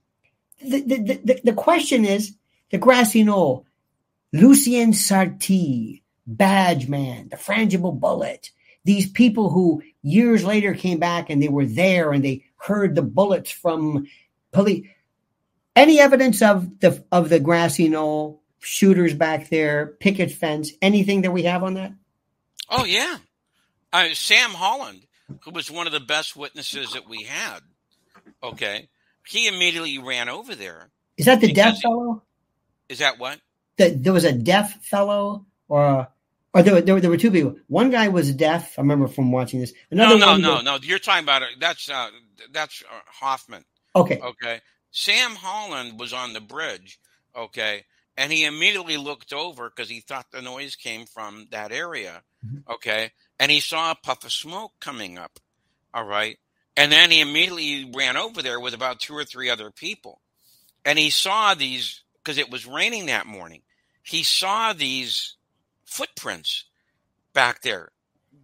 [0.62, 2.34] the the, the, the question is
[2.70, 3.66] the grassy knoll,
[4.32, 8.50] Lucien Sarti, Badge Man, the frangible bullet,
[8.86, 13.02] these people who years later came back and they were there and they heard the
[13.02, 14.06] bullets from
[14.52, 14.86] police.
[15.74, 21.32] Any evidence of the of the grassy knoll shooters back there, picket fence, anything that
[21.32, 21.92] we have on that?
[22.70, 23.18] Oh yeah,
[23.92, 25.06] uh, Sam Holland,
[25.42, 27.60] who was one of the best witnesses that we had.
[28.42, 28.88] Okay,
[29.26, 30.90] he immediately ran over there.
[31.18, 32.22] Is that the deaf fellow?
[32.88, 33.40] Is that what?
[33.78, 36.08] The, there was a deaf fellow, or
[36.54, 37.56] or there were, there were, there were two people.
[37.68, 38.78] One guy was deaf.
[38.78, 39.72] I remember from watching this.
[39.90, 40.78] Another no, no, no, was, no.
[40.82, 41.48] You're talking about it.
[41.60, 42.08] That's uh,
[42.52, 43.64] that's uh, Hoffman.
[43.94, 44.18] Okay.
[44.20, 44.60] Okay.
[44.90, 46.98] Sam Holland was on the bridge.
[47.36, 47.84] Okay,
[48.16, 52.22] and he immediately looked over because he thought the noise came from that area.
[52.44, 52.72] Mm-hmm.
[52.72, 55.38] Okay, and he saw a puff of smoke coming up.
[55.92, 56.38] All right,
[56.76, 60.22] and then he immediately ran over there with about two or three other people,
[60.84, 63.60] and he saw these because it was raining that morning.
[64.02, 65.35] He saw these
[65.96, 66.64] footprints
[67.32, 67.90] back there,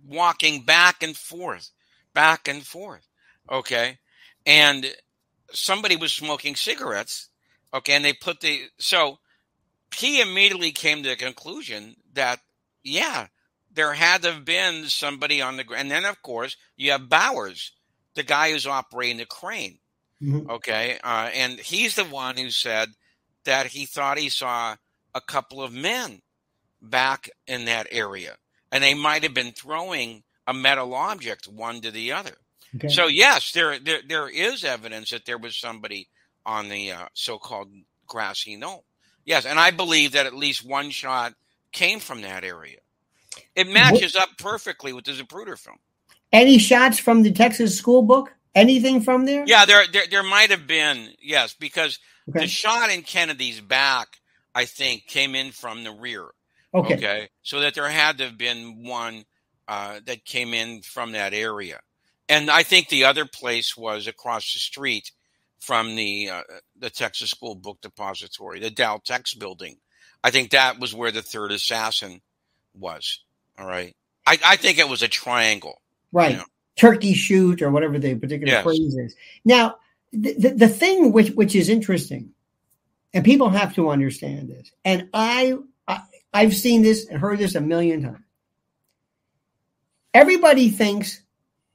[0.07, 1.71] walking back and forth,
[2.15, 3.07] back and forth.
[3.51, 3.99] Okay.
[4.47, 4.87] And
[5.53, 7.29] somebody was smoking cigarettes.
[7.75, 7.93] Okay.
[7.93, 9.19] And they put the, so
[9.95, 12.41] he immediately came to the conclusion that,
[12.83, 13.27] yeah,
[13.71, 15.83] there had to have been somebody on the ground.
[15.83, 17.73] And then, of course, you have Bowers,
[18.15, 19.79] the guy who's operating the crane.
[20.23, 20.51] Mm-hmm.
[20.51, 20.99] Okay.
[21.05, 22.88] Uh, and he's the one who said
[23.45, 24.77] that he thought he saw
[25.15, 26.23] a couple of men
[26.83, 28.37] back in that area.
[28.71, 32.37] And they might have been throwing a metal object one to the other.
[32.77, 32.88] Okay.
[32.88, 36.09] So yes, there, there there is evidence that there was somebody
[36.47, 37.68] on the uh, so-called
[38.07, 38.85] grassy knoll.
[39.25, 41.35] Yes, and I believe that at least one shot
[41.71, 42.79] came from that area.
[43.55, 44.25] It matches what?
[44.25, 45.79] up perfectly with the Zapruder film.
[46.33, 48.33] Any shots from the Texas school book?
[48.55, 49.45] Anything from there?
[49.47, 51.11] Yeah, there there, there might have been.
[51.21, 52.40] Yes, because okay.
[52.40, 54.18] the shot in Kennedy's back,
[54.55, 56.27] I think, came in from the rear.
[56.75, 56.95] Okay.
[56.95, 57.29] Okay.
[57.43, 59.25] So that there had to have been one
[59.69, 61.81] uh, that came in from that area.
[62.29, 65.11] And I think the other place was across the street
[65.59, 66.43] from the uh,
[66.79, 69.77] the Texas School Book Depository, the Dal-Tex building.
[70.25, 72.21] I think that was where the third assassin
[72.75, 73.23] was.
[73.59, 73.95] All right.
[74.27, 75.81] I, I think it was a triangle.
[76.13, 76.33] Right.
[76.33, 76.45] You know?
[76.77, 78.65] Turkey shoot or whatever the particular yes.
[78.65, 79.15] phrase is.
[79.45, 79.77] Now,
[80.13, 82.31] the, the, the thing which, which is interesting,
[83.13, 85.59] and people have to understand this, and I
[86.33, 88.25] I've seen this and heard this a million times.
[90.14, 91.23] Everybody thinks,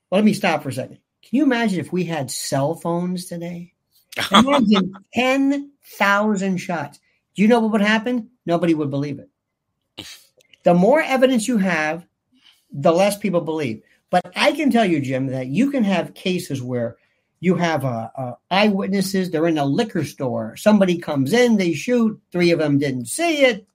[0.10, 1.00] well, let me stop for a second.
[1.24, 3.74] Can you imagine if we had cell phones today?
[4.32, 7.00] Imagine 10,000 shots.
[7.36, 8.30] Do you know what would happen?
[8.46, 9.30] Nobody would believe it.
[10.64, 12.06] The more evidence you have,
[12.72, 13.82] the less people believe.
[14.10, 16.98] But I can tell you, Jim, that you can have cases where
[17.40, 19.30] you have uh, uh, eyewitnesses.
[19.30, 20.56] They're in a liquor store.
[20.56, 22.20] Somebody comes in, they shoot.
[22.32, 23.68] Three of them didn't see it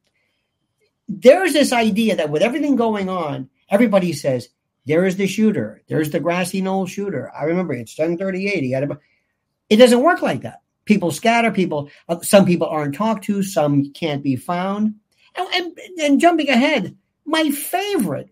[1.21, 4.49] there's this idea that with everything going on, everybody says,
[4.87, 5.83] there is the shooter.
[5.89, 7.31] There's the grassy knoll shooter.
[7.39, 8.63] I remember it's 1038.
[8.63, 8.99] He had a,
[9.69, 10.63] it doesn't work like that.
[10.85, 11.53] People scatter.
[11.53, 13.43] People, uh, some people aren't talked to.
[13.43, 14.95] Some can't be found.
[15.37, 18.31] And, and, and jumping ahead, my favorite,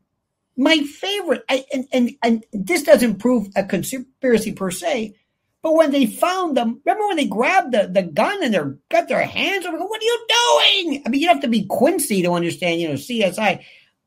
[0.57, 5.15] my favorite, I, and, and, and this doesn't prove a conspiracy per se,
[5.63, 9.09] but when they found them, remember when they grabbed the, the gun and they got
[9.09, 11.03] their hands over, what are you doing?
[11.05, 13.63] I mean, you have to be Quincy to understand, you know, CSI.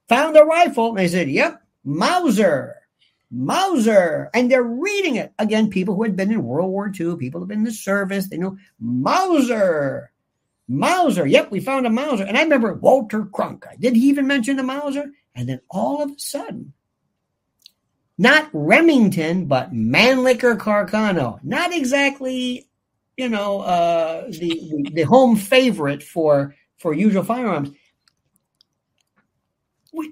[0.09, 2.75] Found the rifle and they said, yep, Mauser,
[3.29, 4.31] Mauser.
[4.33, 5.31] And they're reading it.
[5.37, 7.71] Again, people who had been in World War II, people who have been in the
[7.71, 10.11] service, they know Mauser,
[10.67, 11.27] Mauser.
[11.27, 12.23] Yep, we found a Mauser.
[12.23, 13.79] And I remember Walter Cronkite.
[13.79, 15.11] Did he even mention the Mauser?
[15.35, 16.73] And then all of a sudden,
[18.17, 21.39] not Remington, but Mannlicher Carcano.
[21.43, 22.69] Not exactly,
[23.17, 27.71] you know, uh, the, the, home favorite for for usual firearms.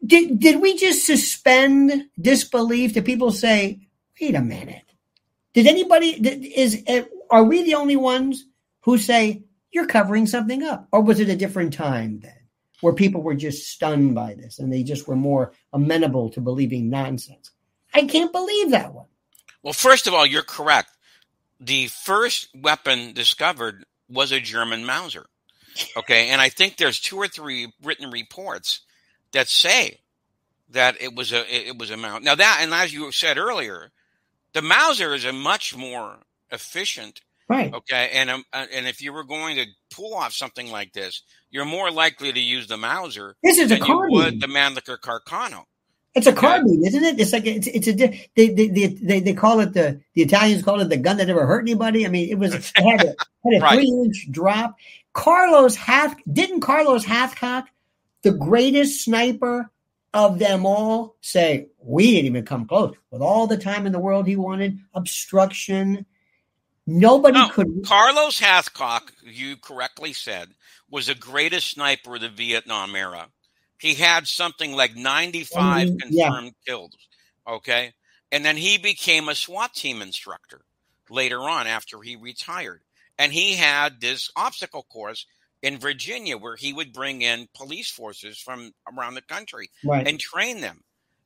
[0.06, 2.94] Did did we just suspend disbelief?
[2.94, 3.82] Did people say,
[4.20, 4.84] "Wait a minute"?
[5.54, 6.10] Did anybody
[6.56, 8.46] is eh, are we the only ones
[8.82, 12.38] who say you're covering something up, or was it a different time then,
[12.82, 16.90] where people were just stunned by this and they just were more amenable to believing
[16.90, 17.52] nonsense?
[17.94, 19.08] I can't believe that one.
[19.64, 20.90] Well, first of all, you're correct.
[21.60, 25.28] The first weapon discovered was a German Mauser.
[25.96, 28.82] Okay, and I think there's two or three written reports
[29.32, 30.00] that say
[30.70, 32.22] that it was a it was a Mauser.
[32.22, 33.92] Now that, and as you said earlier,
[34.54, 36.18] the Mauser is a much more
[36.52, 37.22] efficient.
[37.48, 37.74] Right.
[37.74, 41.22] Okay, and um, uh, and if you were going to pull off something like this,
[41.50, 43.36] you're more likely to use the Mauser.
[43.44, 45.64] This is a than you would the Mannlicher Carcano.
[46.14, 47.20] It's a carbine, isn't it?
[47.20, 50.64] It's like it's it's a they they they, they, they call it the the Italians
[50.64, 52.06] call it the gun that never hurt anybody.
[52.06, 53.70] I mean, it was it had a, had a Right.
[53.70, 54.76] three inch drop.
[55.14, 57.66] Carlos Hath didn't Carlos Hathcock,
[58.24, 59.72] the greatest sniper
[60.14, 64.00] of them all, say we didn't even come close with all the time in the
[64.00, 66.06] world he wanted obstruction.
[66.88, 67.68] Nobody No, could.
[67.84, 70.50] Carlos Hathcock, you correctly said,
[70.90, 73.30] was the greatest sniper of the Vietnam era.
[73.82, 76.28] He had something like 95 Mhm, yeah.
[76.30, 76.96] confirmed kills.
[77.48, 77.94] Okay.
[78.32, 80.62] And then he became a SWAT team instructor
[81.10, 82.84] later on after he retired.
[83.18, 85.26] And he had this obstacle course
[85.64, 90.08] in Virginia where he would bring in police forces from around the country Right.
[90.08, 90.84] and train them.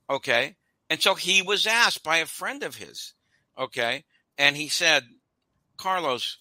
[0.10, 0.56] Okay.
[0.90, 3.14] And so he was asked by a friend of his.
[3.58, 4.06] Okay.
[4.38, 5.04] And he said,
[5.78, 6.38] Carlos,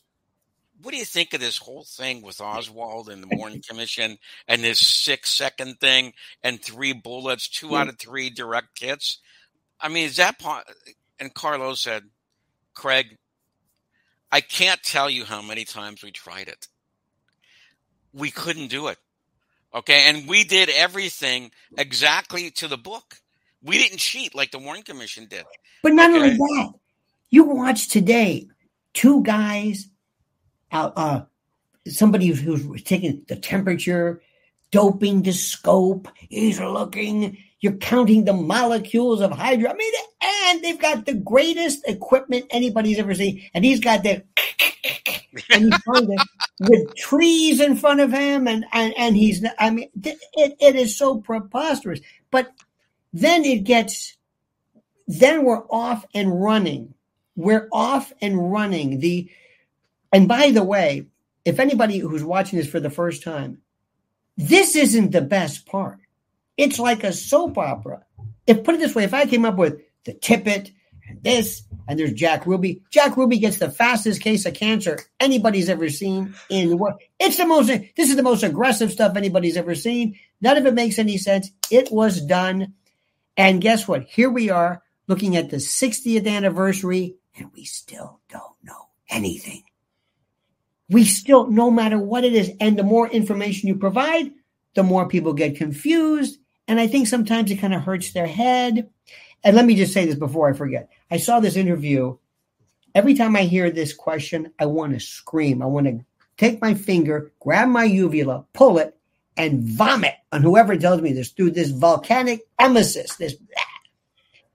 [0.83, 4.18] what do you think of this whole thing with Oswald and the Warren Commission
[4.49, 6.12] and this six second thing
[6.43, 9.18] and three bullets, two out of three direct hits?
[9.81, 10.62] I mean, is that po-?
[11.20, 12.05] And Carlos said,
[12.75, 13.16] Craig,
[14.33, 16.66] I can't tell you how many times we tried it.
[18.12, 18.99] We couldn't do it.
[19.75, 20.07] Okay.
[20.09, 23.16] And we did everything exactly to the book.
[23.62, 25.45] We didn't cheat like the Warren Commission did.
[25.83, 26.72] But not only that,
[27.31, 28.49] you watch today
[28.93, 29.89] two guys
[30.75, 31.25] uh,
[31.87, 34.20] somebody who's, taking the temperature,
[34.70, 36.09] doping the scope.
[36.16, 37.39] He's looking.
[37.61, 39.70] You're counting the molecules of hydro.
[39.70, 43.43] I mean, and they've got the greatest equipment anybody's ever seen.
[43.55, 44.22] And he's got the
[45.51, 46.27] and he's to
[46.61, 49.45] with trees in front of him, and and and he's.
[49.59, 52.01] I mean, it it is so preposterous.
[52.31, 52.53] But
[53.12, 54.16] then it gets
[55.07, 56.95] then we're off and running.
[57.37, 59.01] We're off and running.
[59.01, 59.31] The
[60.15, 61.07] and by the way,
[61.45, 63.59] if anybody who's watching this for the first time,
[64.37, 65.99] this isn't the best part.
[66.57, 68.05] It's like a soap opera.
[68.47, 70.71] If put it this way, if I came up with the Tippit
[71.09, 75.69] and this, and there's Jack Ruby, Jack Ruby gets the fastest case of cancer anybody's
[75.69, 77.01] ever seen in the world.
[77.19, 77.67] It's the most.
[77.67, 80.17] This is the most aggressive stuff anybody's ever seen.
[80.41, 81.51] None of it makes any sense.
[81.73, 82.75] It was done.
[83.37, 84.05] And guess what?
[84.05, 89.65] Here we are looking at the 60th anniversary, and we still don't know anything.
[90.89, 94.32] We still, no matter what it is, and the more information you provide,
[94.74, 96.39] the more people get confused.
[96.68, 98.91] And I think sometimes it kind of hurts their head.
[99.43, 100.91] And let me just say this before I forget.
[101.11, 102.16] I saw this interview.
[102.95, 105.62] Every time I hear this question, I want to scream.
[105.62, 106.05] I want to
[106.37, 108.97] take my finger, grab my uvula, pull it,
[109.37, 113.16] and vomit on whoever tells me this through this volcanic emesis.
[113.16, 113.35] This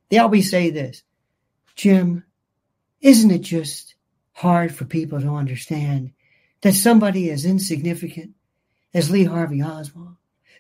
[0.10, 1.04] they always say this,
[1.76, 2.24] Jim,
[3.02, 3.96] isn't it just
[4.34, 6.12] hard for people to understand
[6.62, 8.32] that somebody as insignificant
[8.94, 10.16] as Lee Harvey Oswald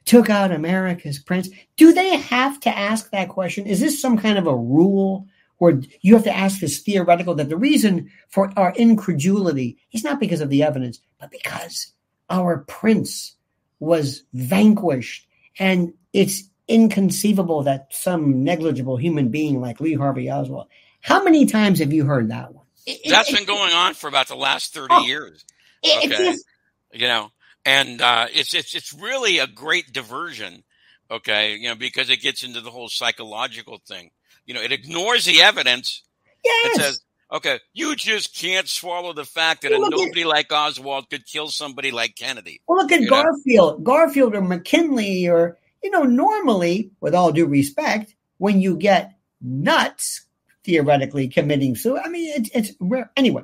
[0.06, 1.50] took out America's prince?
[1.78, 3.68] Do they have to ask that question?
[3.68, 5.28] Is this some kind of a rule
[5.58, 10.20] where you have to ask this theoretical that the reason for our incredulity is not
[10.20, 11.92] because of the evidence, but because
[12.30, 13.36] our prince
[13.80, 15.28] was vanquished
[15.58, 20.68] and it's inconceivable that some negligible human being like Lee Harvey Oswald.
[21.02, 22.66] How many times have you heard that one?
[23.08, 25.02] That's been going on for about the last 30 Oh.
[25.06, 25.44] years.
[25.84, 26.26] It- it's okay.
[26.32, 26.46] just-
[26.94, 27.30] you know
[27.66, 30.64] and uh, it's it's it's really a great diversion
[31.12, 34.10] okay you know because it gets into the whole psychological thing
[34.46, 36.04] you know it ignores the evidence
[36.44, 36.76] yes.
[36.78, 37.00] it says
[37.32, 41.10] okay you just can't swallow the fact that Well, a look at- nobody like oswald
[41.10, 43.22] could kill somebody like kennedy Well, look at You know?
[43.24, 49.14] Garfield, Garfield or McKinley, or you know, normally, with all due respect, when you get
[49.42, 50.26] nuts
[50.66, 53.44] theoretically committing suicide, I mean, it's it's rare anyway.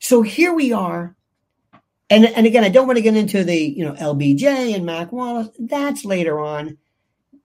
[0.00, 1.14] So here we are,
[2.10, 5.12] and and again, I don't want to get into the you know LBJ and Mac
[5.12, 5.50] Wallace.
[5.58, 6.78] That's later on.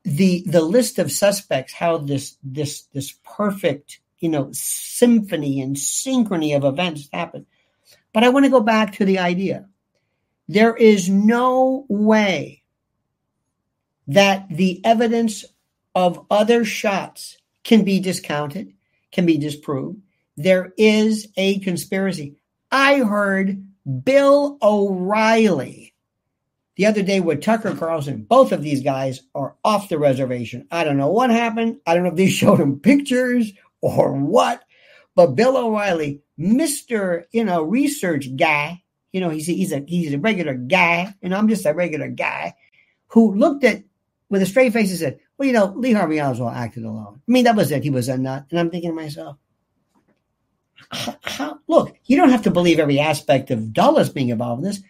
[0.04, 6.56] The the list of suspects, how this this this perfect you know symphony and synchrony
[6.56, 7.46] of events happened.
[8.14, 9.68] But I want to go back to the idea.
[10.48, 12.64] There is no way
[14.08, 15.46] that the evidence
[15.96, 18.74] of other shots can be discounted,
[19.12, 20.02] can be disproved.
[20.36, 22.36] There is a conspiracy.
[22.72, 23.66] I heard
[24.04, 25.94] Bill O'Reilly
[26.76, 28.24] the other day with Tucker Carlson.
[28.24, 30.68] Both of these guys are off the reservation.
[30.72, 31.80] I don't know what happened.
[31.86, 34.64] I don't know if they showed him pictures or what,
[35.16, 37.26] but Bill O'Reilly, Mr.
[37.32, 41.36] You know, research guy, you know, he's a, he's a he's a regular guy, and
[41.36, 42.56] I'm just a regular guy
[43.08, 43.84] who looked at
[44.30, 47.22] with a straight face and said, "Well, you know, Lee Harvey Oswald acted alone.
[47.28, 47.84] I mean, that was it.
[47.84, 49.38] He was a nut." And I'm thinking to myself,
[50.92, 54.70] how, how, look, you don't have to believe every aspect of Dulles being involved in
[54.70, 54.82] this,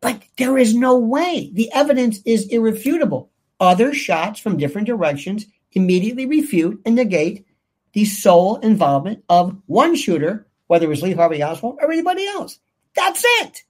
[0.00, 1.50] but there is no way.
[1.52, 3.30] The evidence is irrefutable.
[3.60, 7.46] Other shots from different directions immediately refute and negate
[7.92, 12.58] the sole involvement of one shooter, whether it was Lee Harvey Oswald or anybody else.
[12.94, 13.62] That's it.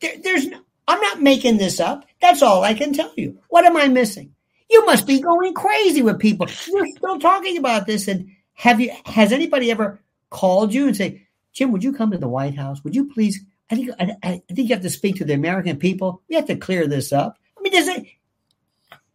[0.00, 2.06] There, there's no, I'm not making this up.
[2.20, 3.38] That's all I can tell you.
[3.48, 4.34] What am I missing?
[4.70, 6.46] You must be going crazy with people.
[6.66, 8.08] You're still talking about this.
[8.08, 8.92] And have you?
[9.04, 10.00] Has anybody ever
[10.34, 12.82] called you and say, Jim, would you come to the White House?
[12.82, 13.40] Would you please?
[13.70, 16.22] I think I, I think you have to speak to the American people.
[16.28, 17.38] We have to clear this up.
[17.56, 18.04] I mean, does it?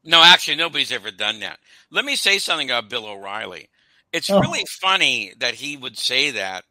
[0.05, 1.59] No, actually, nobody's ever done that.
[1.91, 3.70] Let me say something about Bill O'Reilly.
[4.13, 4.39] It's oh.
[4.39, 6.63] really funny that he would say that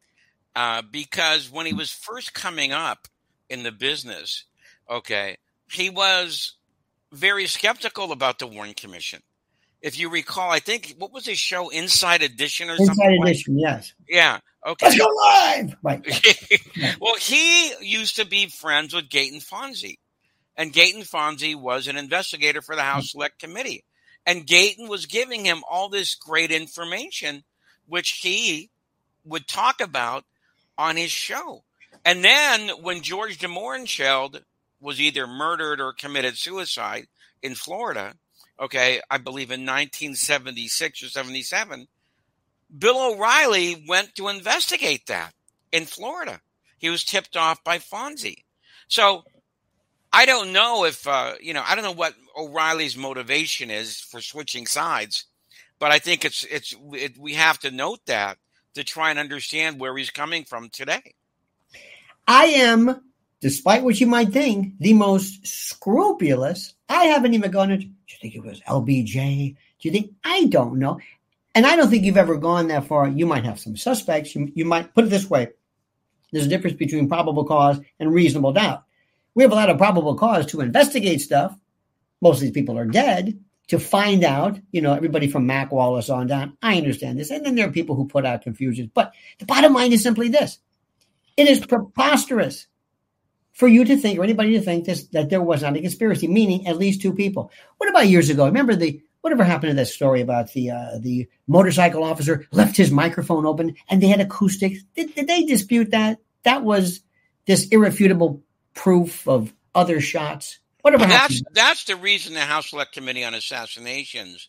[0.57, 3.07] uh, because when he was first coming up
[3.51, 4.45] in the business,
[4.89, 5.37] okay,
[5.71, 6.55] he was
[7.13, 9.23] very skeptical about the Warren Commission.
[9.81, 13.13] If you recall, I think what was his show, Inside Edition or Inside something?
[13.13, 13.63] Inside Edition, like?
[13.63, 13.95] yes.
[14.09, 14.39] Yeah.
[14.67, 14.87] Okay.
[14.87, 15.77] Let's go live.
[15.83, 17.01] Right.
[17.01, 19.99] well, he used to be friends with Gaeton Fonzi,
[20.57, 23.19] And Gaeton Fonzi was an investigator for the House mm-hmm.
[23.19, 23.85] Select Committee.
[24.27, 27.45] And Gaeton was giving him all this great information,
[27.87, 28.71] which he
[29.25, 30.25] would talk about
[30.77, 31.63] on his show.
[32.05, 34.43] And then when George de Mohrenschildt
[34.81, 37.07] was either murdered or committed suicide
[37.43, 38.15] in Florida,
[38.61, 41.89] okay, I believe in 1976 or 77,
[42.77, 45.33] Bill O'Reilly went to investigate that
[45.73, 46.41] in Florida.
[46.79, 48.45] He was tipped off by Fonzi.
[48.89, 49.25] So
[50.13, 54.21] I don't know if, uh, you know, I don't know what O'Reilly's motivation is for
[54.21, 55.25] switching sides,
[55.79, 58.39] but I think it's, it's, it, we have to note that
[58.75, 61.15] to try and understand where he's coming from today.
[62.27, 63.03] I am
[63.41, 66.75] despite what you might think, the most scrupulous.
[66.89, 69.55] I haven't even gone into, do you think it was LBJ?
[69.79, 70.99] Do you think, I don't know.
[71.55, 73.09] And I don't think you've ever gone that far.
[73.09, 74.35] You might have some suspects.
[74.35, 75.49] You, you might put it this way
[76.33, 78.85] there's a difference between probable cause and reasonable doubt.
[79.35, 81.57] We have a lot of probable cause to investigate stuff.
[82.21, 83.39] Most of these people are dead.
[83.69, 86.57] To find out, you know, everybody from Mac Wallace on down.
[86.63, 87.31] I understand this.
[87.31, 88.91] And then there are people who put out confusions.
[88.95, 90.59] But the bottom line is simply this
[91.37, 92.67] it is preposterous
[93.53, 96.29] for you to think or anybody to think this, that there was not a conspiracy,
[96.29, 97.51] meaning at least two people.
[97.79, 98.47] What about years ago?
[98.47, 102.91] Remember the whatever happened to that story about the uh, the motorcycle officer left his
[102.91, 104.83] microphone open and they had acoustics?
[104.95, 106.19] Did, did they dispute that?
[106.45, 107.01] That was
[107.47, 108.43] this irrefutable
[108.75, 110.61] proof of other shots.
[110.83, 111.03] Whatever.
[111.03, 114.49] Well, that's that's the reason the House Select Committee on Assassinations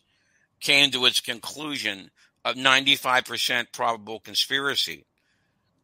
[0.60, 2.12] came to its conclusion
[2.46, 5.06] of 95% probable conspiracy.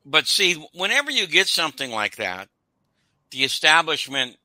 [0.05, 2.49] But see, whenever you get something like that,
[3.35, 4.37] the establishment,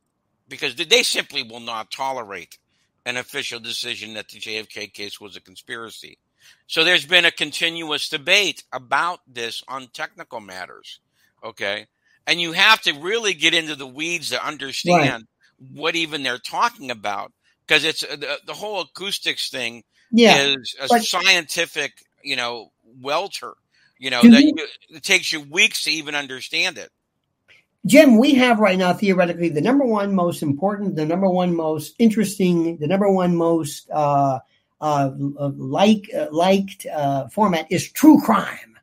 [0.49, 2.59] because they simply will not tolerate
[3.07, 6.18] an official decision that the JFK case was a conspiracy.
[6.66, 10.99] So there's been a continuous debate about this on technical matters.
[11.43, 11.86] Okay.
[12.26, 15.26] And you have to really get into the weeds to understand
[15.61, 15.70] right.
[15.72, 17.32] what even they're talking about
[17.66, 22.72] because it's uh, the, the, whole acoustics thing yeah, is a but, scientific, you know,
[23.01, 23.55] welter,
[23.99, 24.55] you know, that you,
[24.91, 26.91] it takes you weeks to even understand it.
[27.87, 31.95] Jim, we have right now theoretically the number one most important, the number one most
[31.99, 34.39] interesting, the number one most uh,
[34.81, 35.11] uh,
[35.57, 38.78] like uh, liked uh, format is true crime.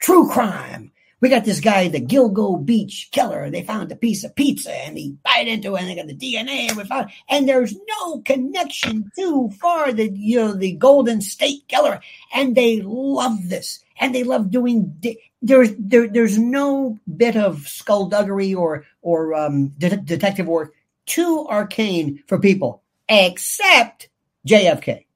[0.00, 0.92] True crime.
[1.20, 3.50] We got this guy, the Gilgo Beach killer.
[3.50, 6.14] They found a piece of pizza and he bite into it and they got the
[6.14, 11.22] DNA and we found, and there's no connection too far the, you know, the Golden
[11.22, 12.00] State killer.
[12.34, 17.66] And they love this and they love doing, di- there's, there, there's no bit of
[17.68, 20.74] skullduggery or, or, um, de- detective work
[21.06, 24.08] too arcane for people except
[24.46, 25.06] JFK.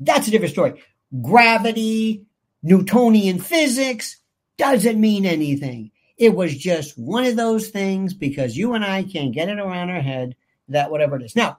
[0.00, 0.82] That's a different story.
[1.22, 2.24] Gravity,
[2.62, 4.18] Newtonian physics,
[4.56, 5.90] doesn't mean anything.
[6.16, 9.90] It was just one of those things because you and I can't get it around
[9.90, 10.36] our head
[10.68, 11.36] that whatever it is.
[11.36, 11.58] Now,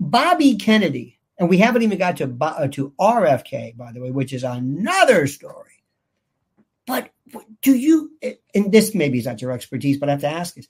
[0.00, 4.32] Bobby Kennedy, and we haven't even got to uh, to RFK, by the way, which
[4.32, 5.79] is another story.
[6.90, 7.10] But
[7.62, 8.12] do you?
[8.54, 10.66] And this maybe is not your expertise, but I have to ask this: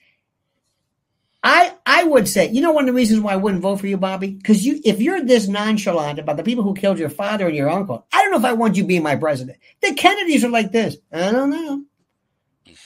[1.42, 3.86] I I would say, you know, one of the reasons why I wouldn't vote for
[3.86, 7.46] you, Bobby, because you if you're this nonchalant about the people who killed your father
[7.46, 9.58] and your uncle, I don't know if I want you being my president.
[9.80, 10.96] The Kennedys are like this.
[11.12, 11.84] I don't know.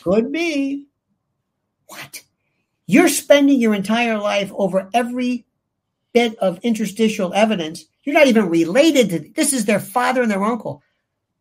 [0.03, 0.87] Could be.
[1.87, 2.23] What?
[2.87, 5.47] You're spending your entire life over every
[6.13, 7.85] bit of interstitial evidence.
[8.05, 10.83] You're not even related to this is their father and their uncle.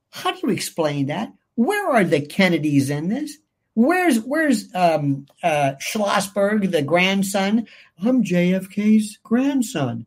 [0.09, 1.31] How do you explain that?
[1.56, 3.38] Where are the Kennedys in this?
[3.76, 7.68] Where's where's um, uh, Schlossberg, the grandson?
[8.04, 10.06] I'm JFK's grandson.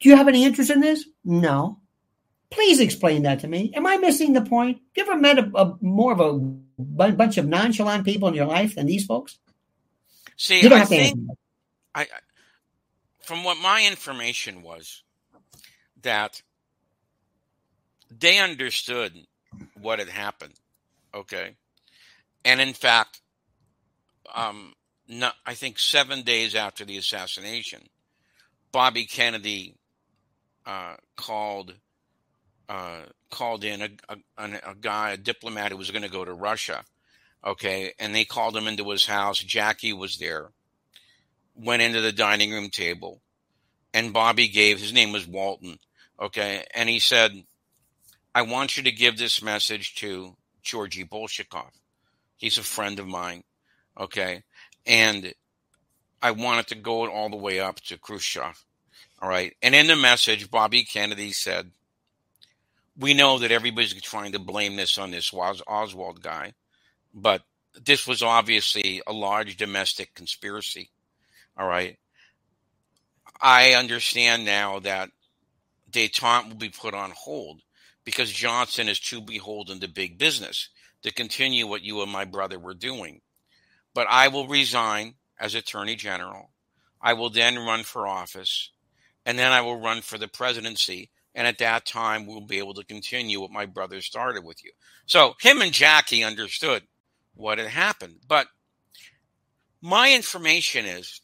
[0.00, 1.04] Do you have any interest in this?
[1.24, 1.78] No.
[2.50, 3.72] Please explain that to me.
[3.76, 4.78] Am I missing the point?
[4.96, 8.34] Have you ever met a, a more of a b- bunch of nonchalant people in
[8.34, 9.38] your life than these folks?
[10.36, 11.18] See, I think,
[11.94, 12.06] I,
[13.20, 15.02] from what my information was,
[16.02, 16.42] that
[18.10, 19.26] they understood
[19.80, 20.54] what had happened.
[21.14, 21.56] Okay.
[22.44, 23.20] And in fact,
[24.34, 24.74] um,
[25.08, 27.82] not, I think seven days after the assassination,
[28.72, 29.74] Bobby Kennedy
[30.64, 31.74] uh, called
[32.68, 36.32] uh, called in a, a, a, guy, a diplomat who was going to go to
[36.32, 36.84] Russia.
[37.44, 39.40] Okay, and they called him into his house.
[39.40, 40.50] Jackie was there.
[41.56, 43.20] Went into the dining room table,
[43.92, 45.78] and Bobby gave his name was Walton.
[46.20, 47.32] Okay, and he said,
[48.34, 51.70] "I want you to give this message to Georgy Bolshakov.
[52.36, 53.44] He's a friend of mine.
[53.98, 54.42] Okay.
[54.86, 55.34] And
[56.22, 58.64] I wanted to go all the way up to Khrushchev.
[59.20, 59.54] All right.
[59.62, 61.70] And in the message, Bobby Kennedy said,
[62.98, 66.54] We know that everybody's trying to blame this on this Oswald guy,
[67.12, 67.42] but
[67.74, 70.90] this was obviously a large domestic conspiracy.
[71.58, 71.98] All right.
[73.40, 75.10] I understand now that
[75.90, 77.62] detente will be put on hold
[78.04, 80.68] because Johnson is too beholden to big business
[81.02, 83.20] to continue what you and my brother were doing.
[83.94, 86.50] But I will resign as Attorney General.
[87.00, 88.70] I will then run for office,
[89.24, 91.10] and then I will run for the presidency.
[91.34, 94.72] And at that time, we'll be able to continue what my brother started with you.
[95.06, 96.82] So him and Jackie understood
[97.34, 98.16] what had happened.
[98.26, 98.48] But
[99.80, 101.20] my information is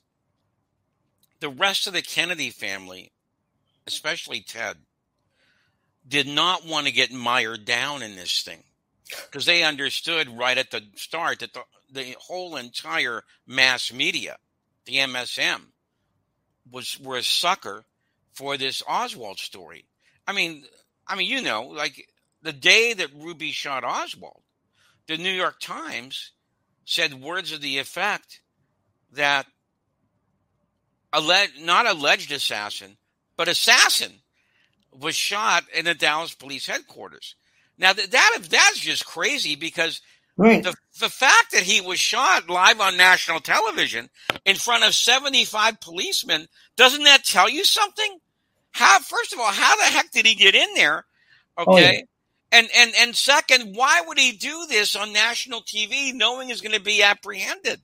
[1.40, 3.12] the rest of the Kennedy family,
[3.86, 4.78] especially Ted,
[6.06, 8.62] did not want to get mired down in this thing
[9.26, 14.36] because they understood right at the start that the, the whole entire mass media,
[14.84, 15.60] the MSM,
[16.70, 17.84] was were a sucker
[18.32, 19.84] for this Oswald story.
[20.26, 20.64] I mean,
[21.06, 22.08] I mean, you know, like
[22.42, 24.42] the day that Ruby shot Oswald,
[25.06, 26.32] the New York Times
[26.84, 28.40] said words of the effect
[29.12, 29.46] that
[31.12, 32.96] alleged, not alleged assassin,
[33.36, 34.12] but assassin
[35.00, 37.34] was shot in the Dallas police headquarters.
[37.78, 40.00] Now that, that that's just crazy because
[40.36, 40.62] right.
[40.62, 44.08] the the fact that he was shot live on national television
[44.44, 48.18] in front of 75 policemen doesn't that tell you something?
[48.72, 51.04] How first of all, how the heck did he get in there?
[51.58, 51.70] Okay.
[51.70, 52.00] Oh, yeah.
[52.52, 56.76] And and and second, why would he do this on national TV knowing he's going
[56.76, 57.80] to be apprehended?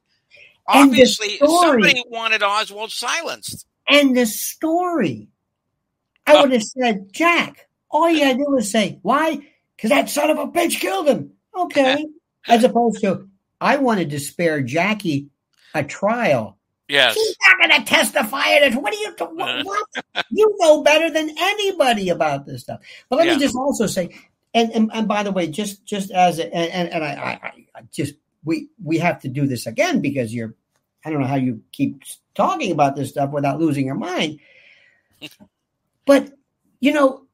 [0.66, 3.66] Obviously, somebody wanted Oswald silenced.
[3.88, 5.28] And the story.
[6.26, 9.42] I would have said, Jack, all you gotta do is say, why?
[9.82, 11.32] because that son of a bitch killed him.
[11.56, 12.06] Okay.
[12.46, 13.28] As opposed to,
[13.60, 15.28] I wanted to spare Jackie
[15.74, 16.56] a trial.
[16.86, 17.14] Yes.
[17.14, 18.74] She's not going to testify at it.
[18.74, 19.66] What do you, what,
[20.14, 20.26] what?
[20.30, 22.80] you know better than anybody about this stuff.
[23.08, 23.34] But let yeah.
[23.34, 24.16] me just also say,
[24.54, 27.82] and, and, and by the way, just, just as, a, and, and I, I, I
[27.90, 28.14] just,
[28.44, 30.54] we, we have to do this again because you're,
[31.04, 32.04] I don't know how you keep
[32.36, 34.38] talking about this stuff without losing your mind.
[36.04, 36.32] But,
[36.80, 37.26] you know,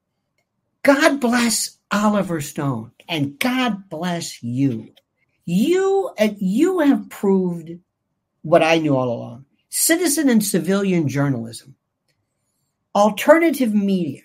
[0.83, 4.93] God bless Oliver Stone, and God bless you.
[5.45, 7.71] You uh, you have proved
[8.43, 11.75] what I knew all along: citizen and civilian journalism,
[12.95, 14.21] alternative media,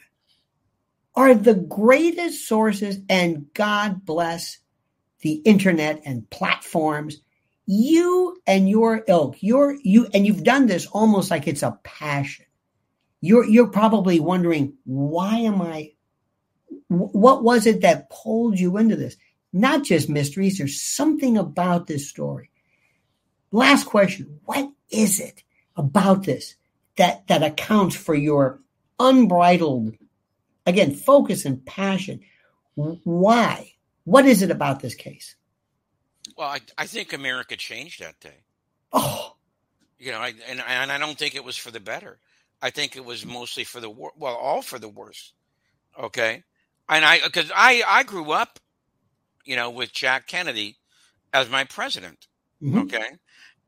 [1.14, 2.98] are the greatest sources.
[3.08, 4.58] And God bless
[5.20, 7.20] the internet and platforms.
[7.66, 12.44] You and your ilk, you're you, and you've done this almost like it's a passion.
[13.24, 15.92] You're you're probably wondering why am I
[16.88, 19.16] what was it that pulled you into this?
[19.50, 22.50] Not just mysteries, there's something about this story.
[23.50, 25.42] Last question What is it
[25.74, 26.56] about this
[26.96, 28.60] that, that accounts for your
[29.00, 29.94] unbridled,
[30.66, 32.20] again, focus and passion?
[32.74, 33.72] Why?
[34.04, 35.34] What is it about this case?
[36.36, 38.42] Well, I, I think America changed that day.
[38.92, 39.36] Oh,
[39.98, 42.18] you know, I, and and I don't think it was for the better.
[42.62, 45.32] I think it was mostly for the wor- well, all for the worse.
[45.98, 46.42] Okay,
[46.88, 48.58] and I because I I grew up,
[49.44, 50.78] you know, with Jack Kennedy
[51.32, 52.26] as my president.
[52.62, 52.78] Mm-hmm.
[52.78, 53.06] Okay,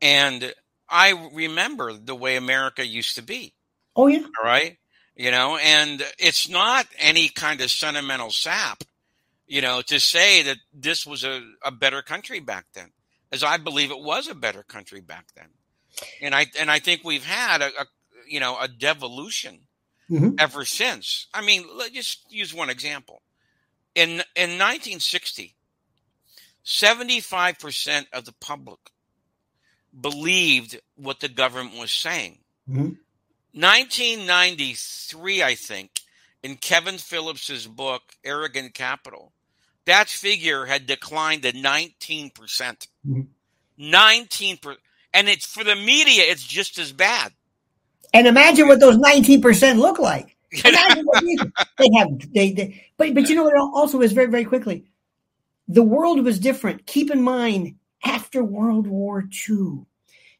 [0.01, 0.53] and
[0.89, 3.53] I remember the way America used to be.
[3.95, 4.77] Oh yeah, all right,
[5.15, 8.83] you know, and it's not any kind of sentimental sap,
[9.47, 12.91] you know, to say that this was a, a better country back then,
[13.31, 15.49] as I believe it was a better country back then,
[16.21, 17.85] and I and I think we've had a, a
[18.27, 19.67] you know a devolution
[20.09, 20.35] mm-hmm.
[20.39, 21.27] ever since.
[21.33, 23.21] I mean, let's just use one example.
[23.95, 25.55] In in 1960,
[26.65, 28.79] 75% of the public
[29.99, 32.39] believed what the government was saying.
[32.69, 32.97] Mhm.
[33.53, 36.01] 1993, I think,
[36.43, 39.33] in Kevin Phillips's book, Arrogant Capital,
[39.85, 42.29] that figure had declined to 19%.
[42.29, 43.29] percent Mhm.
[43.77, 44.79] 19%.
[45.13, 47.33] And it's for the media, it's just as bad.
[48.13, 50.35] And imagine what those 19% look like.
[50.63, 51.23] Imagine what
[51.77, 54.85] they have they, they but but you know what also is very very quickly?
[55.67, 56.85] The world was different.
[56.85, 59.79] Keep in mind after world war ii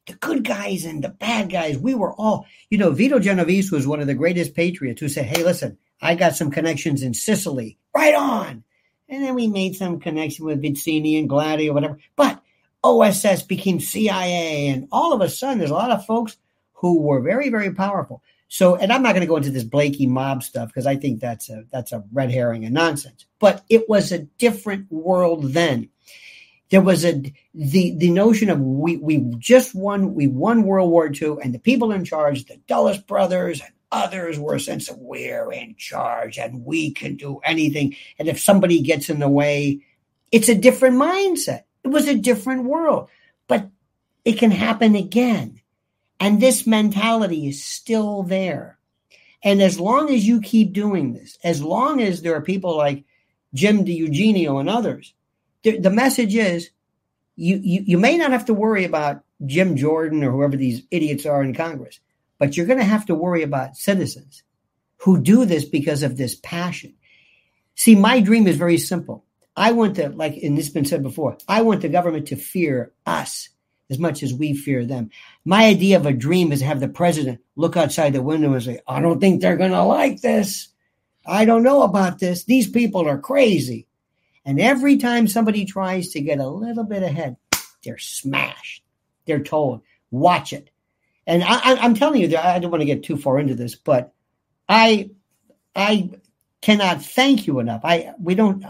[0.05, 3.85] the good guys and the bad guys we were all you know vito genovese was
[3.85, 7.77] one of the greatest patriots who said hey listen i got some connections in sicily.
[7.95, 8.63] Right on.
[9.09, 11.97] And then we made some connection with Vizzini and Gladio, whatever.
[12.15, 12.41] But
[12.83, 16.37] OSS became CIA, and all of a sudden, there's a lot of folks
[16.77, 18.21] who were very, very powerful.
[18.49, 21.19] So, and I'm not going to go into this Blakey mob stuff because I think
[21.19, 23.25] that's a that's a red herring and nonsense.
[23.39, 25.89] But it was a different world then.
[26.69, 27.21] There was a
[27.53, 31.59] the the notion of we we just won we won World War II and the
[31.59, 36.37] people in charge, the Dulles brothers and others, were a sense of we're in charge
[36.37, 37.95] and we can do anything.
[38.17, 39.81] And if somebody gets in the way,
[40.31, 41.63] it's a different mindset.
[41.83, 43.09] It was a different world,
[43.47, 43.69] but
[44.23, 45.61] it can happen again.
[46.19, 48.79] And this mentality is still there.
[49.43, 53.05] And as long as you keep doing this, as long as there are people like
[53.53, 55.13] Jim DiEugenio and others,
[55.63, 56.71] the, the message is
[57.35, 61.25] you, you, you may not have to worry about Jim Jordan or whoever these idiots
[61.25, 61.99] are in Congress,
[62.39, 64.43] but you're going to have to worry about citizens
[64.97, 66.95] who do this because of this passion.
[67.75, 69.23] See, my dream is very simple.
[69.55, 72.35] I want to, like, and this has been said before, I want the government to
[72.35, 73.49] fear us
[73.89, 75.09] as much as we fear them.
[75.45, 78.63] My idea of a dream is to have the president look outside the window and
[78.63, 80.69] say, I don't think they're going to like this.
[81.25, 82.43] I don't know about this.
[82.43, 83.87] These people are crazy.
[84.45, 87.37] And every time somebody tries to get a little bit ahead,
[87.83, 88.83] they're smashed.
[89.25, 90.69] They're told, watch it.
[91.25, 94.13] And I, am telling you, I don't want to get too far into this, but
[94.69, 95.09] I,
[95.75, 96.09] I
[96.61, 97.81] cannot thank you enough.
[97.83, 98.63] I, we don't.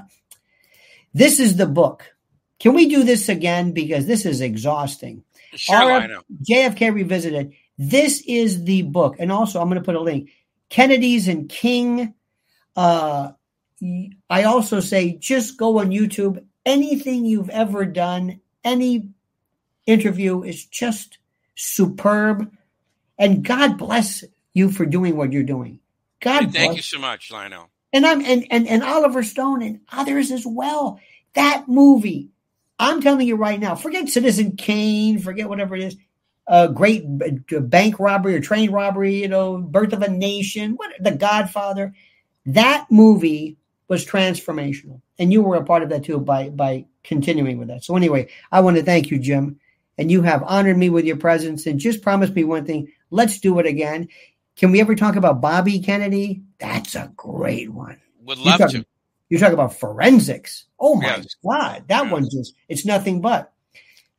[1.13, 2.11] This is the book.
[2.59, 5.23] Can we do this again because this is exhausting?
[5.55, 6.21] Sure, RF I know.
[6.43, 7.53] JFK Revisited.
[7.77, 10.31] This is the book, and also I'm going to put a link.
[10.69, 12.13] Kennedy's and King.
[12.75, 13.31] Uh,
[14.29, 16.43] I also say just go on YouTube.
[16.65, 19.09] Anything you've ever done, any
[19.85, 21.17] interview is just
[21.55, 22.51] superb.
[23.17, 25.79] And God bless you for doing what you're doing.
[26.19, 27.69] God Hey, Thank bless you so much, Lionel.
[27.93, 30.99] and I'm and, and and Oliver Stone and others as well.
[31.33, 32.29] That movie,
[32.80, 35.97] I'm telling you right now, forget Citizen Kane, forget whatever it is,
[36.47, 40.91] uh, great b- bank robbery or train robbery, you know, Birth of a Nation, what
[40.99, 41.93] The Godfather.
[42.45, 43.57] That movie
[43.88, 47.84] was transformational, and you were a part of that too by by continuing with that.
[47.84, 49.59] So anyway, I want to thank you, Jim,
[49.97, 51.65] and you have honored me with your presence.
[51.65, 54.07] And just promise me one thing: let's do it again.
[54.55, 56.41] Can we ever talk about Bobby Kennedy?
[56.59, 57.99] That's a great one.
[58.23, 58.86] Would love to.
[59.30, 60.65] You talk about forensics.
[60.80, 61.36] Oh my Yes.
[61.43, 61.84] God.
[61.88, 62.11] That Yes.
[62.11, 63.51] one just, it's nothing but.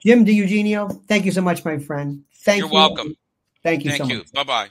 [0.04, 2.22] Jim DiEugenio, thank you so much, my friend.
[2.44, 2.74] Thank You're you.
[2.74, 3.16] welcome.
[3.64, 4.18] Thank you Thank so you.
[4.18, 4.32] much.
[4.32, 4.68] Bye bye.